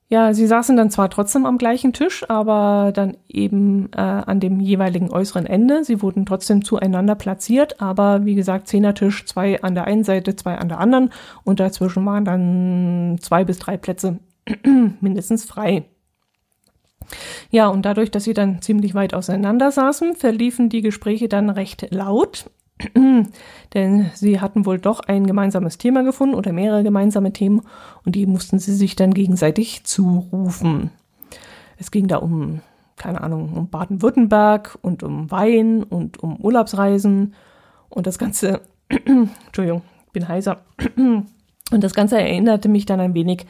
Ja, 0.10 0.34
sie 0.34 0.48
saßen 0.48 0.78
dann 0.78 0.90
zwar 0.90 1.10
trotzdem 1.10 1.46
am 1.46 1.58
gleichen 1.58 1.92
Tisch, 1.92 2.24
aber 2.30 2.94
dann 2.94 3.18
eben 3.28 3.92
äh, 3.92 4.00
an 4.00 4.40
dem 4.40 4.62
jeweiligen 4.62 5.12
äußeren 5.12 5.46
Ende. 5.46 5.84
Sie 5.84 6.02
wurden 6.02 6.26
trotzdem 6.26 6.64
zueinander 6.64 7.16
platziert, 7.16 7.82
aber 7.82 8.24
wie 8.24 8.36
gesagt, 8.36 8.70
Zehnertisch, 8.70 9.26
zwei 9.26 9.62
an 9.62 9.76
der 9.76 9.84
einen 9.84 10.06
Seite, 10.06 10.38
zwei 10.38 10.58
an 10.58 10.70
der 10.70 10.80
anderen 10.80 11.12
und 11.44 11.60
dazwischen 11.60 12.06
waren 12.06 12.24
dann 12.24 13.18
zwei 13.20 13.44
bis 13.44 13.60
drei 13.60 13.76
Plätze 13.76 14.20
mindestens 15.02 15.44
frei. 15.44 15.84
Ja, 17.52 17.68
und 17.68 17.86
dadurch, 17.86 18.10
dass 18.10 18.24
sie 18.24 18.34
dann 18.34 18.62
ziemlich 18.62 18.94
weit 18.94 19.14
auseinander 19.14 19.72
saßen, 19.72 20.16
verliefen 20.16 20.70
die 20.70 20.82
Gespräche 20.82 21.28
dann 21.28 21.50
recht 21.50 21.88
laut. 21.92 22.50
Denn 23.74 24.12
sie 24.14 24.40
hatten 24.40 24.66
wohl 24.66 24.80
doch 24.80 25.00
ein 25.02 25.26
gemeinsames 25.26 25.78
Thema 25.78 26.04
gefunden 26.04 26.36
oder 26.36 26.54
mehrere 26.54 26.84
gemeinsame 26.84 27.34
Themen 27.34 27.62
und 28.06 28.16
die 28.16 28.26
mussten 28.26 28.60
sie 28.60 28.76
sich 28.76 28.96
dann 28.96 29.14
gegenseitig 29.14 29.84
zurufen. 29.84 30.92
Es 31.78 31.92
ging 31.92 32.08
da 32.08 32.18
um, 32.18 32.62
keine 32.96 33.22
Ahnung, 33.22 33.54
um 33.54 33.70
Baden-Württemberg 33.70 34.78
und 34.82 35.04
um 35.04 35.32
Wein 35.32 35.84
und 35.84 36.22
um 36.22 36.38
Urlaubsreisen 36.38 37.34
und 37.90 38.08
das 38.08 38.18
Ganze, 38.18 38.62
Entschuldigung, 38.90 39.82
bin 40.14 40.28
heiser. 40.28 40.62
Und 41.70 41.84
das 41.84 41.94
Ganze 41.94 42.18
erinnerte 42.18 42.70
mich 42.70 42.86
dann 42.86 43.02
ein 43.02 43.14
wenig 43.14 43.46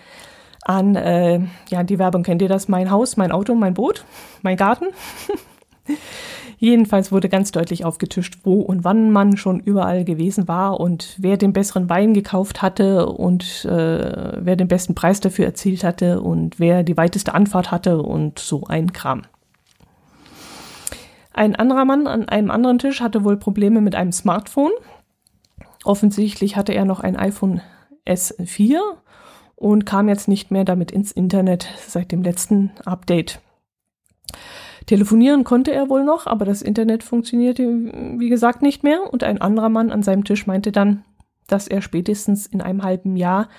an, 0.63 0.95
äh, 0.95 1.39
ja, 1.69 1.83
die 1.83 1.99
Werbung 1.99 2.23
kennt 2.23 2.41
ihr 2.41 2.49
das? 2.49 2.67
Mein 2.67 2.89
Haus, 2.89 3.15
mein 3.15 3.31
Auto, 3.31 3.53
mein 3.55 3.75
Boot, 3.75 4.05
mein 4.41 4.57
Garten. 4.57 4.87
Jedenfalls 6.59 7.11
wurde 7.11 7.29
ganz 7.29 7.51
deutlich 7.51 7.85
aufgetischt, 7.85 8.39
wo 8.43 8.61
und 8.61 8.83
wann 8.83 9.11
man 9.11 9.37
schon 9.37 9.59
überall 9.59 10.03
gewesen 10.03 10.47
war 10.47 10.79
und 10.79 11.15
wer 11.19 11.37
den 11.37 11.53
besseren 11.53 11.87
Wein 11.87 12.15
gekauft 12.15 12.63
hatte 12.63 13.05
und 13.05 13.63
äh, 13.65 14.43
wer 14.43 14.55
den 14.55 14.67
besten 14.67 14.95
Preis 14.95 15.19
dafür 15.19 15.45
erzielt 15.45 15.83
hatte 15.83 16.19
und 16.21 16.59
wer 16.59 16.81
die 16.81 16.97
weiteste 16.97 17.35
Anfahrt 17.35 17.69
hatte 17.69 18.01
und 18.01 18.39
so 18.39 18.63
ein 18.65 18.91
Kram. 18.91 19.23
Ein 21.31 21.55
anderer 21.55 21.85
Mann 21.85 22.07
an 22.07 22.27
einem 22.27 22.49
anderen 22.49 22.79
Tisch 22.79 23.01
hatte 23.01 23.23
wohl 23.23 23.37
Probleme 23.37 23.79
mit 23.79 23.93
einem 23.93 24.11
Smartphone. 24.11 24.71
Offensichtlich 25.83 26.55
hatte 26.55 26.73
er 26.73 26.85
noch 26.85 26.99
ein 26.99 27.15
iPhone 27.15 27.61
S4 28.07 28.79
und 29.55 29.85
kam 29.85 30.09
jetzt 30.09 30.27
nicht 30.27 30.49
mehr 30.49 30.65
damit 30.65 30.91
ins 30.91 31.11
Internet 31.11 31.67
seit 31.85 32.11
dem 32.11 32.23
letzten 32.23 32.71
Update. 32.85 33.39
Telefonieren 34.87 35.43
konnte 35.43 35.73
er 35.73 35.89
wohl 35.89 36.05
noch, 36.05 36.27
aber 36.27 36.45
das 36.45 36.61
Internet 36.61 37.03
funktionierte, 37.03 37.63
wie 38.17 38.29
gesagt, 38.29 38.61
nicht 38.61 38.83
mehr. 38.83 39.01
Und 39.11 39.21
ein 39.21 39.39
anderer 39.41 39.67
Mann 39.67 39.91
an 39.91 40.01
seinem 40.01 40.23
Tisch 40.23 40.47
meinte 40.47 40.71
dann, 40.71 41.03
dass 41.47 41.67
er 41.67 41.81
spätestens 41.81 42.47
in 42.47 42.61
einem 42.61 42.83
halben 42.83 43.17
Jahr 43.17 43.49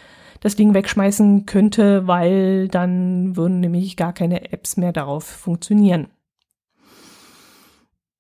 das 0.41 0.57
Ding 0.57 0.73
wegschmeißen 0.73 1.45
könnte, 1.45 2.07
weil 2.07 2.69
dann 2.69 3.37
würden 3.37 3.61
nämlich 3.61 3.97
gar 3.99 4.15
keine 4.15 4.53
Apps 4.53 4.79
mehr 4.79 4.93
darauf 4.93 5.25
funktionieren. 5.25 6.09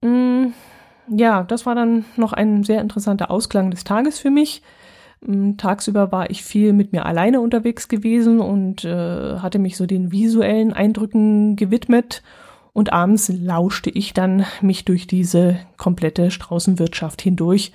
Mm, 0.03 0.49
ja, 1.09 1.45
das 1.45 1.65
war 1.65 1.75
dann 1.75 2.05
noch 2.17 2.35
ein 2.35 2.63
sehr 2.63 2.83
interessanter 2.83 3.31
Ausklang 3.31 3.71
des 3.71 3.85
Tages 3.85 4.19
für 4.19 4.31
mich. 4.31 4.63
Mm, 5.23 5.57
tagsüber 5.57 6.13
war 6.13 6.29
ich 6.29 6.45
viel 6.45 6.75
mit 6.75 6.93
mir 6.93 7.07
alleine 7.07 7.41
unterwegs 7.41 7.89
gewesen 7.89 8.41
und 8.41 8.85
äh, 8.85 9.39
hatte 9.39 9.59
mich 9.59 9.79
so 9.79 9.87
den 9.87 10.13
visuellen 10.13 10.75
Eindrücken 10.75 11.57
gewidmet. 11.57 12.23
Und 12.79 12.93
abends 12.93 13.29
lauschte 13.29 13.91
ich 13.91 14.15
dann 14.15 14.47
mich 14.61 14.85
durch 14.85 15.09
diese 15.09 15.59
komplette 15.79 16.31
Straußenwirtschaft 16.31 17.21
hindurch. 17.21 17.73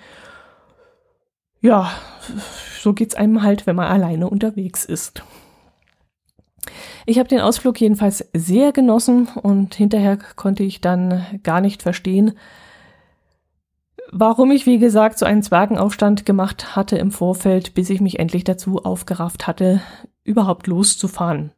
Ja, 1.59 1.91
so 2.79 2.93
geht's 2.93 3.13
einem 3.13 3.43
halt, 3.43 3.67
wenn 3.67 3.75
man 3.75 3.91
alleine 3.91 4.29
unterwegs 4.29 4.85
ist. 4.85 5.21
Ich 7.05 7.19
habe 7.19 7.27
den 7.27 7.41
Ausflug 7.41 7.81
jedenfalls 7.81 8.29
sehr 8.33 8.71
genossen 8.71 9.27
und 9.27 9.75
hinterher 9.75 10.19
konnte 10.37 10.63
ich 10.63 10.79
dann 10.79 11.25
gar 11.43 11.59
nicht 11.59 11.83
verstehen, 11.83 12.37
warum 14.09 14.51
ich, 14.51 14.65
wie 14.65 14.79
gesagt, 14.79 15.19
so 15.19 15.25
einen 15.25 15.43
Zwergenaufstand 15.43 16.25
gemacht 16.25 16.77
hatte 16.77 16.97
im 16.97 17.11
Vorfeld, 17.11 17.73
bis 17.73 17.89
ich 17.89 17.99
mich 17.99 18.19
endlich 18.19 18.45
dazu 18.45 18.85
aufgerafft 18.85 19.47
hatte, 19.47 19.81
überhaupt 20.23 20.65
loszufahren. 20.67 21.51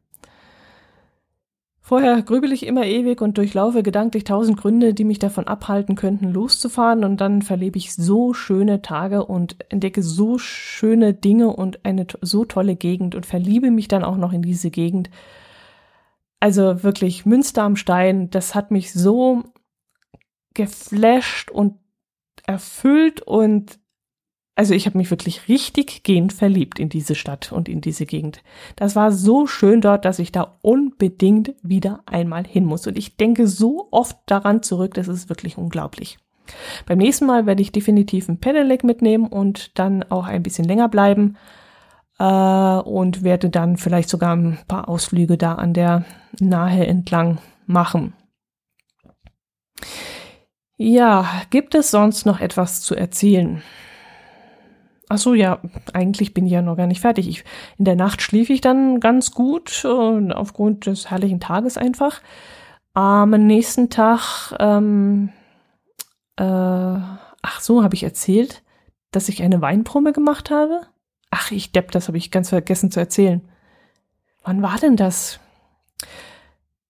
Vorher 1.87 2.19
grübel 2.23 2.51
ich 2.51 2.65
immer 2.65 2.83
ewig 2.83 3.21
und 3.21 3.37
durchlaufe 3.37 3.83
gedanklich 3.83 4.23
tausend 4.23 4.57
Gründe, 4.57 4.95
die 4.95 5.03
mich 5.03 5.19
davon 5.19 5.45
abhalten 5.45 5.93
könnten, 5.93 6.33
loszufahren, 6.33 7.03
und 7.03 7.21
dann 7.21 7.43
verlebe 7.43 7.77
ich 7.77 7.93
so 7.93 8.33
schöne 8.33 8.81
Tage 8.81 9.23
und 9.23 9.57
entdecke 9.69 10.01
so 10.01 10.39
schöne 10.39 11.13
Dinge 11.13 11.49
und 11.49 11.85
eine 11.85 12.07
so 12.21 12.43
tolle 12.43 12.75
Gegend 12.75 13.13
und 13.13 13.27
verliebe 13.27 13.69
mich 13.69 13.87
dann 13.87 14.03
auch 14.03 14.17
noch 14.17 14.33
in 14.33 14.41
diese 14.41 14.71
Gegend. 14.71 15.11
Also 16.39 16.81
wirklich 16.81 17.27
Münster 17.27 17.61
am 17.61 17.75
Stein, 17.75 18.31
das 18.31 18.55
hat 18.55 18.71
mich 18.71 18.91
so 18.91 19.43
geflasht 20.55 21.51
und 21.51 21.77
erfüllt 22.47 23.21
und 23.21 23.77
also 24.55 24.73
ich 24.73 24.85
habe 24.85 24.97
mich 24.97 25.11
wirklich 25.11 25.49
richtig 25.49 26.03
gehend 26.03 26.31
verliebt 26.31 26.79
in 26.79 26.87
diese 26.87 27.13
Stadt 27.13 27.51
und 27.51 27.67
in 27.67 27.81
diese 27.81 28.05
Gegend. 28.05 28.41
Das 28.77 28.95
war 28.95 29.11
so 29.11 29.47
schön 29.47 29.81
dort, 29.81 30.05
dass 30.05 30.17
ich 30.17 30.31
da 30.31 30.57
unbedingt 30.61 31.53
wieder 31.61 32.01
einmal 32.05 32.45
hin 32.47 32.63
muss. 32.63 32.87
Und 32.87 32.97
ich 32.97 33.17
denke 33.17 33.47
so 33.47 33.89
oft 33.91 34.17
daran 34.27 34.63
zurück, 34.63 34.93
das 34.93 35.09
ist 35.09 35.27
wirklich 35.27 35.57
unglaublich. 35.57 36.17
Beim 36.85 36.99
nächsten 36.99 37.25
Mal 37.25 37.45
werde 37.45 37.61
ich 37.61 37.73
definitiv 37.73 38.29
ein 38.29 38.39
Pedelec 38.39 38.83
mitnehmen 38.85 39.27
und 39.27 39.77
dann 39.77 40.03
auch 40.03 40.25
ein 40.25 40.43
bisschen 40.43 40.65
länger 40.65 40.87
bleiben 40.87 41.35
äh, 42.17 42.23
und 42.23 43.23
werde 43.23 43.49
dann 43.49 43.75
vielleicht 43.75 44.09
sogar 44.09 44.35
ein 44.35 44.59
paar 44.67 44.87
Ausflüge 44.87 45.37
da 45.37 45.55
an 45.55 45.73
der 45.73 46.05
Nahe 46.39 46.87
entlang 46.87 47.39
machen. 47.65 48.13
Ja, 50.77 51.25
gibt 51.49 51.75
es 51.75 51.91
sonst 51.91 52.25
noch 52.25 52.39
etwas 52.39 52.81
zu 52.81 52.95
erzählen? 52.95 53.61
Ach 55.07 55.17
so, 55.17 55.33
ja, 55.33 55.59
eigentlich 55.93 56.33
bin 56.33 56.45
ich 56.45 56.53
ja 56.53 56.61
noch 56.61 56.77
gar 56.77 56.87
nicht 56.87 57.01
fertig. 57.01 57.27
Ich, 57.27 57.43
in 57.77 57.85
der 57.85 57.95
Nacht 57.95 58.21
schlief 58.21 58.49
ich 58.49 58.61
dann 58.61 58.99
ganz 58.99 59.31
gut, 59.31 59.83
äh, 59.85 60.33
aufgrund 60.33 60.87
des 60.87 61.11
herrlichen 61.11 61.39
Tages 61.39 61.77
einfach. 61.77 62.21
Am 62.93 63.29
nächsten 63.31 63.89
Tag, 63.89 64.55
ähm, 64.59 65.29
äh, 66.37 66.43
ach 66.43 67.61
so, 67.61 67.83
habe 67.83 67.93
ich 67.93 68.03
erzählt, 68.03 68.63
dass 69.11 69.29
ich 69.29 69.43
eine 69.43 69.61
Weinprobe 69.61 70.11
gemacht 70.11 70.49
habe? 70.49 70.81
Ach, 71.29 71.51
ich 71.51 71.71
depp, 71.71 71.91
das 71.91 72.07
habe 72.07 72.17
ich 72.17 72.31
ganz 72.31 72.49
vergessen 72.49 72.91
zu 72.91 72.99
erzählen. 72.99 73.41
Wann 74.43 74.61
war 74.61 74.77
denn 74.77 74.95
das? 74.95 75.39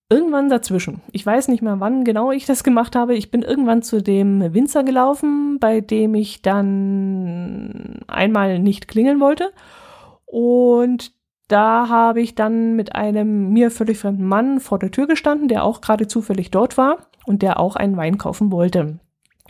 Irgendwann 0.10 0.50
dazwischen. 0.50 1.02
Ich 1.12 1.26
weiß 1.26 1.48
nicht 1.48 1.62
mehr, 1.62 1.80
wann 1.80 2.04
genau 2.04 2.32
ich 2.32 2.46
das 2.46 2.64
gemacht 2.64 2.96
habe. 2.96 3.16
Ich 3.16 3.32
bin 3.32 3.42
irgendwann 3.42 3.82
zu 3.82 4.02
dem 4.02 4.54
Winzer 4.54 4.84
gelaufen, 4.84 5.58
bei 5.60 5.82
dem 5.82 6.14
ich 6.16 6.42
dann 6.42 8.02
einmal 8.08 8.60
nicht 8.60 8.88
klingeln 8.88 9.20
wollte. 9.20 9.52
Und 10.26 11.12
da 11.48 11.90
habe 11.90 12.22
ich 12.22 12.36
dann 12.36 12.76
mit 12.76 12.96
einem 12.96 13.50
mir 13.52 13.72
völlig 13.72 14.00
fremden 14.00 14.26
Mann 14.26 14.60
vor 14.60 14.80
der 14.80 14.92
Tür 14.92 15.08
gestanden, 15.08 15.48
der 15.48 15.64
auch 15.64 15.82
gerade 15.82 16.08
zufällig 16.08 16.52
dort 16.52 16.78
war 16.78 17.08
und 17.26 17.42
der 17.42 17.60
auch 17.60 17.76
einen 17.76 17.98
Wein 17.98 18.18
kaufen 18.18 18.52
wollte. 18.52 19.00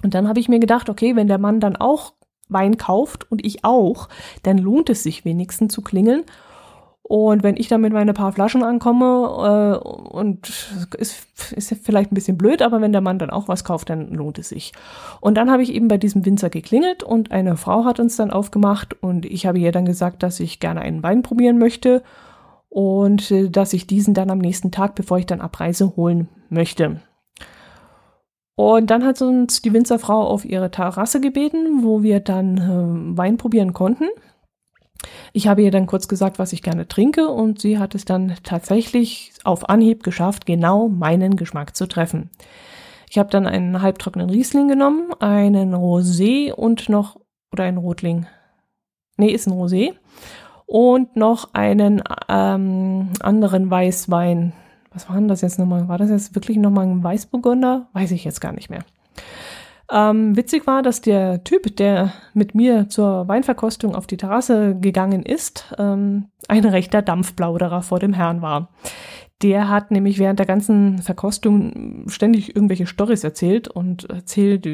Und 0.03 0.13
dann 0.13 0.27
habe 0.27 0.39
ich 0.39 0.49
mir 0.49 0.59
gedacht, 0.59 0.89
okay, 0.89 1.15
wenn 1.15 1.27
der 1.27 1.37
Mann 1.37 1.59
dann 1.59 1.75
auch 1.75 2.13
Wein 2.47 2.77
kauft 2.77 3.29
und 3.31 3.43
ich 3.45 3.63
auch, 3.65 4.07
dann 4.43 4.57
lohnt 4.57 4.89
es 4.89 5.03
sich 5.03 5.25
wenigstens 5.25 5.73
zu 5.73 5.81
klingeln. 5.81 6.23
Und 7.07 7.43
wenn 7.43 7.55
ich 7.55 7.67
dann 7.67 7.81
mit 7.81 7.93
meinen 7.93 8.15
paar 8.15 8.31
Flaschen 8.31 8.63
ankomme 8.63 9.05
äh, 9.05 9.87
und 9.87 10.49
ist, 10.97 11.27
ist 11.51 11.75
vielleicht 11.83 12.11
ein 12.11 12.15
bisschen 12.15 12.35
blöd, 12.35 12.63
aber 12.63 12.81
wenn 12.81 12.93
der 12.93 13.01
Mann 13.01 13.19
dann 13.19 13.29
auch 13.29 13.47
was 13.47 13.63
kauft, 13.63 13.91
dann 13.91 14.09
lohnt 14.09 14.39
es 14.39 14.49
sich. 14.49 14.73
Und 15.21 15.35
dann 15.35 15.51
habe 15.51 15.61
ich 15.61 15.71
eben 15.71 15.87
bei 15.87 15.99
diesem 15.99 16.25
Winzer 16.25 16.49
geklingelt 16.49 17.03
und 17.03 17.31
eine 17.31 17.57
Frau 17.57 17.85
hat 17.85 17.99
uns 17.99 18.15
dann 18.15 18.31
aufgemacht 18.31 19.03
und 19.03 19.27
ich 19.27 19.45
habe 19.45 19.59
ihr 19.59 19.71
dann 19.71 19.85
gesagt, 19.85 20.23
dass 20.23 20.39
ich 20.39 20.59
gerne 20.59 20.81
einen 20.81 21.03
Wein 21.03 21.21
probieren 21.21 21.59
möchte 21.59 22.01
und 22.69 23.29
äh, 23.29 23.51
dass 23.51 23.73
ich 23.73 23.85
diesen 23.85 24.15
dann 24.15 24.31
am 24.31 24.39
nächsten 24.39 24.71
Tag, 24.71 24.95
bevor 24.95 25.19
ich 25.19 25.27
dann 25.27 25.41
abreise, 25.41 25.95
holen 25.95 26.27
möchte. 26.49 27.01
Und 28.55 28.89
dann 28.89 29.05
hat 29.05 29.21
uns 29.21 29.61
die 29.61 29.73
Winzerfrau 29.73 30.25
auf 30.27 30.43
ihre 30.43 30.71
Terrasse 30.71 31.21
gebeten, 31.21 31.83
wo 31.83 32.01
wir 32.01 32.19
dann 32.19 32.57
äh, 32.57 33.15
Wein 33.15 33.37
probieren 33.37 33.73
konnten. 33.73 34.05
Ich 35.33 35.47
habe 35.47 35.63
ihr 35.63 35.71
dann 35.71 35.87
kurz 35.87 36.07
gesagt, 36.07 36.39
was 36.39 36.53
ich 36.53 36.61
gerne 36.61 36.87
trinke 36.87 37.29
und 37.29 37.59
sie 37.59 37.77
hat 37.77 37.95
es 37.95 38.05
dann 38.05 38.35
tatsächlich 38.43 39.33
auf 39.43 39.69
Anhieb 39.69 40.03
geschafft, 40.03 40.45
genau 40.45 40.87
meinen 40.87 41.35
Geschmack 41.35 41.75
zu 41.75 41.87
treffen. 41.87 42.29
Ich 43.09 43.17
habe 43.17 43.29
dann 43.29 43.47
einen 43.47 43.81
halbtrockenen 43.81 44.29
Riesling 44.29 44.67
genommen, 44.67 45.13
einen 45.19 45.73
Rosé 45.73 46.51
und 46.51 46.89
noch, 46.89 47.19
oder 47.51 47.63
einen 47.63 47.77
Rotling. 47.77 48.27
Nee, 49.17 49.29
ist 49.29 49.47
ein 49.47 49.53
Rosé. 49.53 49.93
Und 50.65 51.15
noch 51.15 51.53
einen 51.53 52.01
ähm, 52.27 53.11
anderen 53.21 53.69
Weißwein. 53.69 54.53
Was 54.91 55.07
war 55.09 55.15
denn 55.15 55.27
das 55.27 55.41
jetzt 55.41 55.59
nochmal? 55.59 55.87
War 55.87 55.97
das 55.97 56.09
jetzt 56.09 56.35
wirklich 56.35 56.57
nochmal 56.57 56.87
ein 56.87 57.03
Weißburgunder? 57.03 57.87
Weiß 57.93 58.11
ich 58.11 58.23
jetzt 58.23 58.41
gar 58.41 58.51
nicht 58.51 58.69
mehr. 58.69 58.83
Ähm, 59.91 60.35
witzig 60.35 60.65
war, 60.65 60.81
dass 60.81 61.01
der 61.01 61.43
Typ, 61.43 61.75
der 61.75 62.13
mit 62.33 62.55
mir 62.55 62.89
zur 62.89 63.27
Weinverkostung 63.27 63.93
auf 63.93 64.07
die 64.07 64.17
Terrasse 64.17 64.75
gegangen 64.79 65.23
ist, 65.23 65.73
ähm, 65.77 66.25
ein 66.47 66.65
rechter 66.65 67.01
Dampfplauderer 67.01 67.81
vor 67.83 67.99
dem 67.99 68.13
Herrn 68.13 68.41
war. 68.41 68.69
Der 69.41 69.69
hat 69.69 69.91
nämlich 69.91 70.17
während 70.17 70.39
der 70.39 70.45
ganzen 70.45 70.99
Verkostung 70.99 72.05
ständig 72.07 72.55
irgendwelche 72.55 72.87
Storys 72.87 73.23
erzählt 73.23 73.67
und 73.67 74.09
erzählt, 74.09 74.65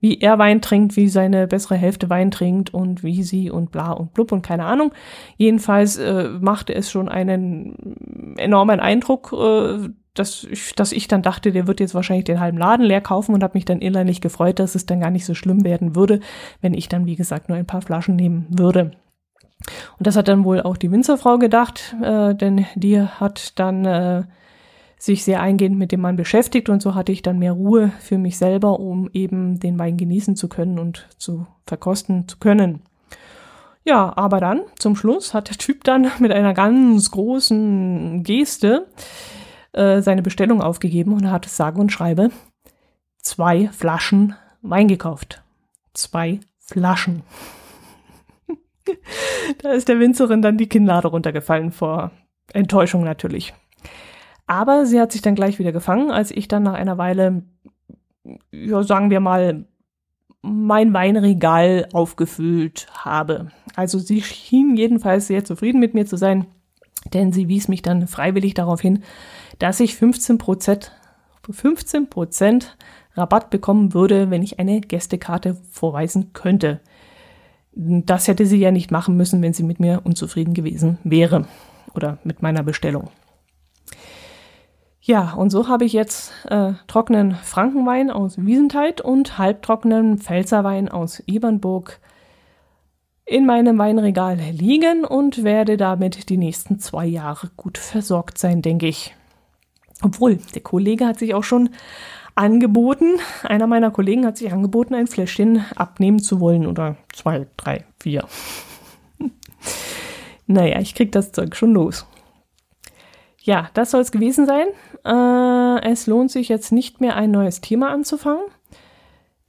wie 0.00 0.20
er 0.20 0.38
Wein 0.38 0.62
trinkt, 0.62 0.96
wie 0.96 1.08
seine 1.08 1.46
bessere 1.46 1.74
Hälfte 1.74 2.08
Wein 2.08 2.30
trinkt 2.30 2.72
und 2.72 3.02
wie 3.02 3.22
sie 3.22 3.50
und 3.50 3.72
bla 3.72 3.90
und 3.92 4.14
blub 4.14 4.32
und 4.32 4.42
keine 4.42 4.64
Ahnung. 4.64 4.92
Jedenfalls 5.36 5.96
äh, 5.96 6.28
machte 6.40 6.74
es 6.74 6.90
schon 6.90 7.08
einen 7.08 8.36
enormen 8.38 8.80
Eindruck, 8.80 9.32
äh, 9.32 9.88
dass 10.18 10.44
ich, 10.44 10.74
dass 10.74 10.92
ich 10.92 11.08
dann 11.08 11.22
dachte, 11.22 11.52
der 11.52 11.66
wird 11.66 11.80
jetzt 11.80 11.94
wahrscheinlich 11.94 12.24
den 12.24 12.40
halben 12.40 12.58
Laden 12.58 12.84
leer 12.84 13.00
kaufen 13.00 13.34
und 13.34 13.42
habe 13.42 13.56
mich 13.56 13.64
dann 13.64 13.80
innerlich 13.80 14.20
gefreut, 14.20 14.58
dass 14.58 14.74
es 14.74 14.86
dann 14.86 15.00
gar 15.00 15.10
nicht 15.10 15.24
so 15.24 15.34
schlimm 15.34 15.64
werden 15.64 15.94
würde, 15.94 16.20
wenn 16.60 16.74
ich 16.74 16.88
dann, 16.88 17.06
wie 17.06 17.16
gesagt, 17.16 17.48
nur 17.48 17.58
ein 17.58 17.66
paar 17.66 17.82
Flaschen 17.82 18.16
nehmen 18.16 18.46
würde. 18.50 18.92
Und 19.98 20.06
das 20.06 20.16
hat 20.16 20.28
dann 20.28 20.44
wohl 20.44 20.62
auch 20.62 20.76
die 20.76 20.90
Winzerfrau 20.90 21.38
gedacht, 21.38 21.96
äh, 22.02 22.34
denn 22.34 22.66
die 22.74 23.00
hat 23.00 23.58
dann 23.58 23.84
äh, 23.84 24.22
sich 24.98 25.24
sehr 25.24 25.40
eingehend 25.40 25.78
mit 25.78 25.92
dem 25.92 26.00
Mann 26.00 26.16
beschäftigt 26.16 26.68
und 26.68 26.82
so 26.82 26.94
hatte 26.94 27.12
ich 27.12 27.22
dann 27.22 27.38
mehr 27.38 27.52
Ruhe 27.52 27.92
für 28.00 28.18
mich 28.18 28.38
selber, 28.38 28.80
um 28.80 29.08
eben 29.12 29.60
den 29.60 29.78
Wein 29.78 29.96
genießen 29.96 30.36
zu 30.36 30.48
können 30.48 30.78
und 30.78 31.08
zu 31.18 31.46
verkosten 31.66 32.26
zu 32.28 32.38
können. 32.38 32.82
Ja, 33.84 34.12
aber 34.16 34.38
dann 34.40 34.62
zum 34.78 34.96
Schluss 34.96 35.32
hat 35.34 35.48
der 35.48 35.56
Typ 35.56 35.84
dann 35.84 36.10
mit 36.18 36.32
einer 36.32 36.52
ganz 36.52 37.10
großen 37.10 38.22
Geste 38.22 38.86
äh, 39.72 40.00
seine 40.00 40.22
Bestellung 40.22 40.62
aufgegeben 40.62 41.12
und 41.12 41.30
hat 41.30 41.46
sage 41.46 41.80
und 41.80 41.92
schreibe 41.92 42.30
zwei 43.22 43.68
Flaschen 43.68 44.34
Wein 44.62 44.88
gekauft. 44.88 45.42
Zwei 45.94 46.40
Flaschen. 46.58 47.22
da 49.62 49.70
ist 49.70 49.88
der 49.88 50.00
Winzerin 50.00 50.42
dann 50.42 50.58
die 50.58 50.68
Kinnlade 50.68 51.08
runtergefallen 51.08 51.70
vor 51.70 52.10
Enttäuschung 52.52 53.04
natürlich. 53.04 53.54
Aber 54.46 54.86
sie 54.86 55.00
hat 55.00 55.12
sich 55.12 55.22
dann 55.22 55.34
gleich 55.34 55.58
wieder 55.58 55.72
gefangen, 55.72 56.10
als 56.10 56.30
ich 56.30 56.48
dann 56.48 56.62
nach 56.62 56.74
einer 56.74 56.98
Weile, 56.98 57.42
ja, 58.50 58.82
sagen 58.82 59.10
wir 59.10 59.20
mal, 59.20 59.66
mein 60.40 60.92
Weinregal 60.94 61.88
aufgefüllt 61.92 62.86
habe. 62.92 63.50
Also 63.76 63.98
sie 63.98 64.22
schien 64.22 64.76
jedenfalls 64.76 65.26
sehr 65.26 65.44
zufrieden 65.44 65.80
mit 65.80 65.94
mir 65.94 66.06
zu 66.06 66.16
sein, 66.16 66.46
denn 67.12 67.32
sie 67.32 67.48
wies 67.48 67.68
mich 67.68 67.82
dann 67.82 68.06
freiwillig 68.08 68.54
darauf 68.54 68.80
hin, 68.80 69.02
dass 69.58 69.80
ich 69.80 69.96
15 69.96 70.38
Prozent 70.38 70.92
15 71.50 72.10
Prozent 72.10 72.76
Rabatt 73.14 73.50
bekommen 73.50 73.94
würde, 73.94 74.30
wenn 74.30 74.42
ich 74.42 74.58
eine 74.58 74.80
Gästekarte 74.80 75.56
vorweisen 75.70 76.32
könnte. 76.32 76.80
Das 77.72 78.28
hätte 78.28 78.46
sie 78.46 78.58
ja 78.58 78.70
nicht 78.70 78.90
machen 78.90 79.16
müssen, 79.16 79.42
wenn 79.42 79.54
sie 79.54 79.62
mit 79.62 79.80
mir 79.80 80.02
unzufrieden 80.04 80.54
gewesen 80.54 80.98
wäre 81.04 81.46
oder 81.94 82.18
mit 82.24 82.42
meiner 82.42 82.62
Bestellung. 82.62 83.10
Ja, 85.00 85.32
und 85.32 85.50
so 85.50 85.68
habe 85.68 85.84
ich 85.84 85.94
jetzt 85.94 86.32
äh, 86.50 86.72
trockenen 86.86 87.34
Frankenwein 87.34 88.10
aus 88.10 88.36
Wiesentheit 88.36 89.00
und 89.00 89.38
halbtrockenen 89.38 90.18
Pfälzerwein 90.18 90.88
aus 90.88 91.20
Ebernburg 91.26 91.98
in 93.24 93.46
meinem 93.46 93.78
Weinregal 93.78 94.36
liegen 94.36 95.04
und 95.04 95.44
werde 95.44 95.76
damit 95.76 96.28
die 96.28 96.36
nächsten 96.36 96.78
zwei 96.78 97.06
Jahre 97.06 97.50
gut 97.56 97.78
versorgt 97.78 98.38
sein, 98.38 98.60
denke 98.60 98.86
ich. 98.86 99.14
Obwohl, 100.02 100.38
der 100.54 100.62
Kollege 100.62 101.06
hat 101.06 101.18
sich 101.18 101.34
auch 101.34 101.44
schon 101.44 101.70
angeboten, 102.34 103.18
einer 103.42 103.66
meiner 103.66 103.90
Kollegen 103.90 104.24
hat 104.24 104.36
sich 104.36 104.52
angeboten, 104.52 104.94
ein 104.94 105.08
Fläschchen 105.08 105.64
abnehmen 105.74 106.20
zu 106.20 106.40
wollen 106.40 106.66
oder 106.66 106.96
zwei, 107.12 107.48
drei, 107.56 107.84
vier. 107.98 108.24
naja, 110.46 110.78
ich 110.80 110.94
krieg 110.94 111.10
das 111.10 111.32
Zeug 111.32 111.56
schon 111.56 111.72
los. 111.72 112.06
Ja, 113.40 113.70
das 113.74 113.90
soll 113.90 114.02
es 114.02 114.12
gewesen 114.12 114.46
sein. 114.46 114.66
Äh, 115.04 115.90
es 115.90 116.06
lohnt 116.06 116.30
sich 116.30 116.48
jetzt 116.48 116.70
nicht 116.70 117.00
mehr 117.00 117.16
ein 117.16 117.30
neues 117.30 117.60
Thema 117.60 117.90
anzufangen. 117.90 118.44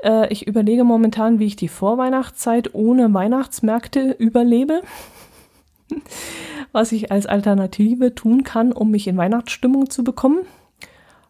Äh, 0.01 0.31
ich 0.31 0.47
überlege 0.47 0.83
momentan, 0.83 1.39
wie 1.39 1.45
ich 1.45 1.57
die 1.57 1.67
Vorweihnachtszeit 1.67 2.73
ohne 2.73 3.13
Weihnachtsmärkte 3.13 4.15
überlebe. 4.17 4.81
Was 6.71 6.91
ich 6.91 7.11
als 7.11 7.25
Alternative 7.25 8.13
tun 8.15 8.43
kann, 8.43 8.71
um 8.71 8.91
mich 8.91 9.07
in 9.07 9.17
Weihnachtsstimmung 9.17 9.89
zu 9.89 10.03
bekommen. 10.03 10.39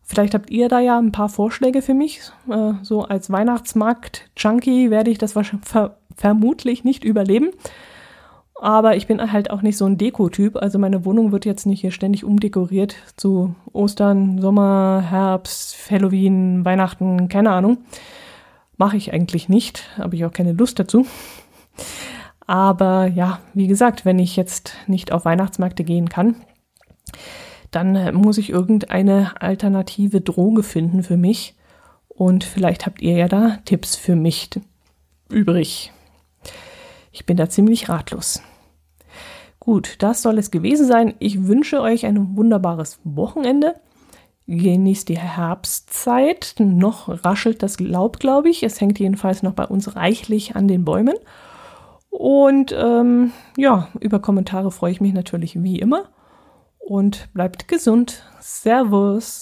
Vielleicht 0.04 0.34
habt 0.34 0.50
ihr 0.50 0.70
da 0.70 0.80
ja 0.80 0.98
ein 0.98 1.12
paar 1.12 1.30
Vorschläge 1.30 1.82
für 1.82 1.94
mich. 1.94 2.22
Äh, 2.50 2.74
so 2.82 3.04
als 3.04 3.32
Weihnachtsmarkt-Junkie 3.32 4.90
werde 4.90 5.12
ich 5.12 5.18
das 5.20 5.34
ver 5.34 5.98
vermutlich 6.16 6.84
nicht 6.84 7.04
überleben. 7.04 7.52
Aber 8.60 8.98
ich 8.98 9.08
bin 9.08 9.32
halt 9.32 9.52
auch 9.52 9.62
nicht 9.62 9.78
so 9.78 9.86
ein 9.86 9.98
Deko-Typ. 9.98 10.58
Also 10.58 10.80
meine 10.80 11.06
Wohnung 11.06 11.32
wird 11.32 11.46
jetzt 11.46 11.66
nicht 11.66 11.80
hier 11.80 11.92
ständig 11.92 12.26
umdekoriert 12.26 12.96
zu 13.16 13.56
Ostern, 13.72 14.42
Sommer, 14.42 15.02
Herbst, 15.10 15.78
Halloween, 15.90 16.66
Weihnachten, 16.66 17.30
keine 17.30 17.52
Ahnung. 17.52 17.78
Mache 18.76 18.98
ich 18.98 19.14
eigentlich 19.14 19.48
nicht. 19.48 19.90
Habe 19.98 20.16
ich 20.16 20.26
auch 20.26 20.34
keine 20.34 20.52
Lust 20.52 20.78
dazu. 20.80 21.06
Aber 22.50 23.06
ja, 23.06 23.42
wie 23.54 23.68
gesagt, 23.68 24.06
wenn 24.06 24.18
ich 24.18 24.36
jetzt 24.36 24.74
nicht 24.88 25.12
auf 25.12 25.24
Weihnachtsmärkte 25.24 25.84
gehen 25.84 26.10
kann, 26.10 26.36
dann 27.70 28.16
muss 28.16 28.40
ich 28.40 28.50
irgendeine 28.50 29.40
alternative 29.40 30.20
Droge 30.20 30.64
finden 30.64 31.04
für 31.04 31.16
mich. 31.16 31.56
Und 32.08 32.44
vielleicht 32.44 32.88
habt 32.88 33.04
ihr 33.04 33.16
ja 33.16 33.28
da 33.28 33.60
Tipps 33.66 33.96
für 33.96 34.16
mich 34.16 34.50
übrig. 35.30 35.94
Ich 37.12 37.28
bin 37.28 37.38
da 37.38 37.50
ziemlich 37.50 37.88
ratlos. 37.88 38.42
Gut, 39.60 39.98
das 40.00 40.24
soll 40.24 40.40
es 40.40 40.50
gewesen 40.50 40.88
sein. 40.88 41.14
Ich 41.20 41.46
wünsche 41.46 41.80
euch 41.82 42.08
ein 42.08 42.36
wunderbares 42.36 43.00
Wochenende. 43.04 43.76
Genießt 44.48 45.08
die 45.08 45.20
Herbstzeit. 45.20 46.56
Noch 46.58 47.24
raschelt 47.24 47.62
das 47.62 47.80
Laub, 47.80 48.18
glaube 48.20 48.50
ich. 48.50 48.64
Es 48.64 48.82
hängt 48.82 48.98
jedenfalls 48.98 49.44
noch 49.44 49.54
bei 49.54 49.66
uns 49.66 49.96
reichlich 49.96 50.56
an 50.56 50.68
den 50.68 50.84
Bäumen. 50.84 51.14
Und 52.10 52.76
ähm, 52.78 53.32
ja, 53.58 53.90
über 54.00 54.20
Kommentare 54.20 54.72
freue 54.72 54.92
ich 54.92 55.02
mich 55.02 55.14
natürlich 55.14 55.62
wie 55.62 55.80
immer. 55.80 56.10
Und 56.80 57.32
bleibt 57.34 57.68
gesund. 57.68 58.24
Servus. 58.40 59.42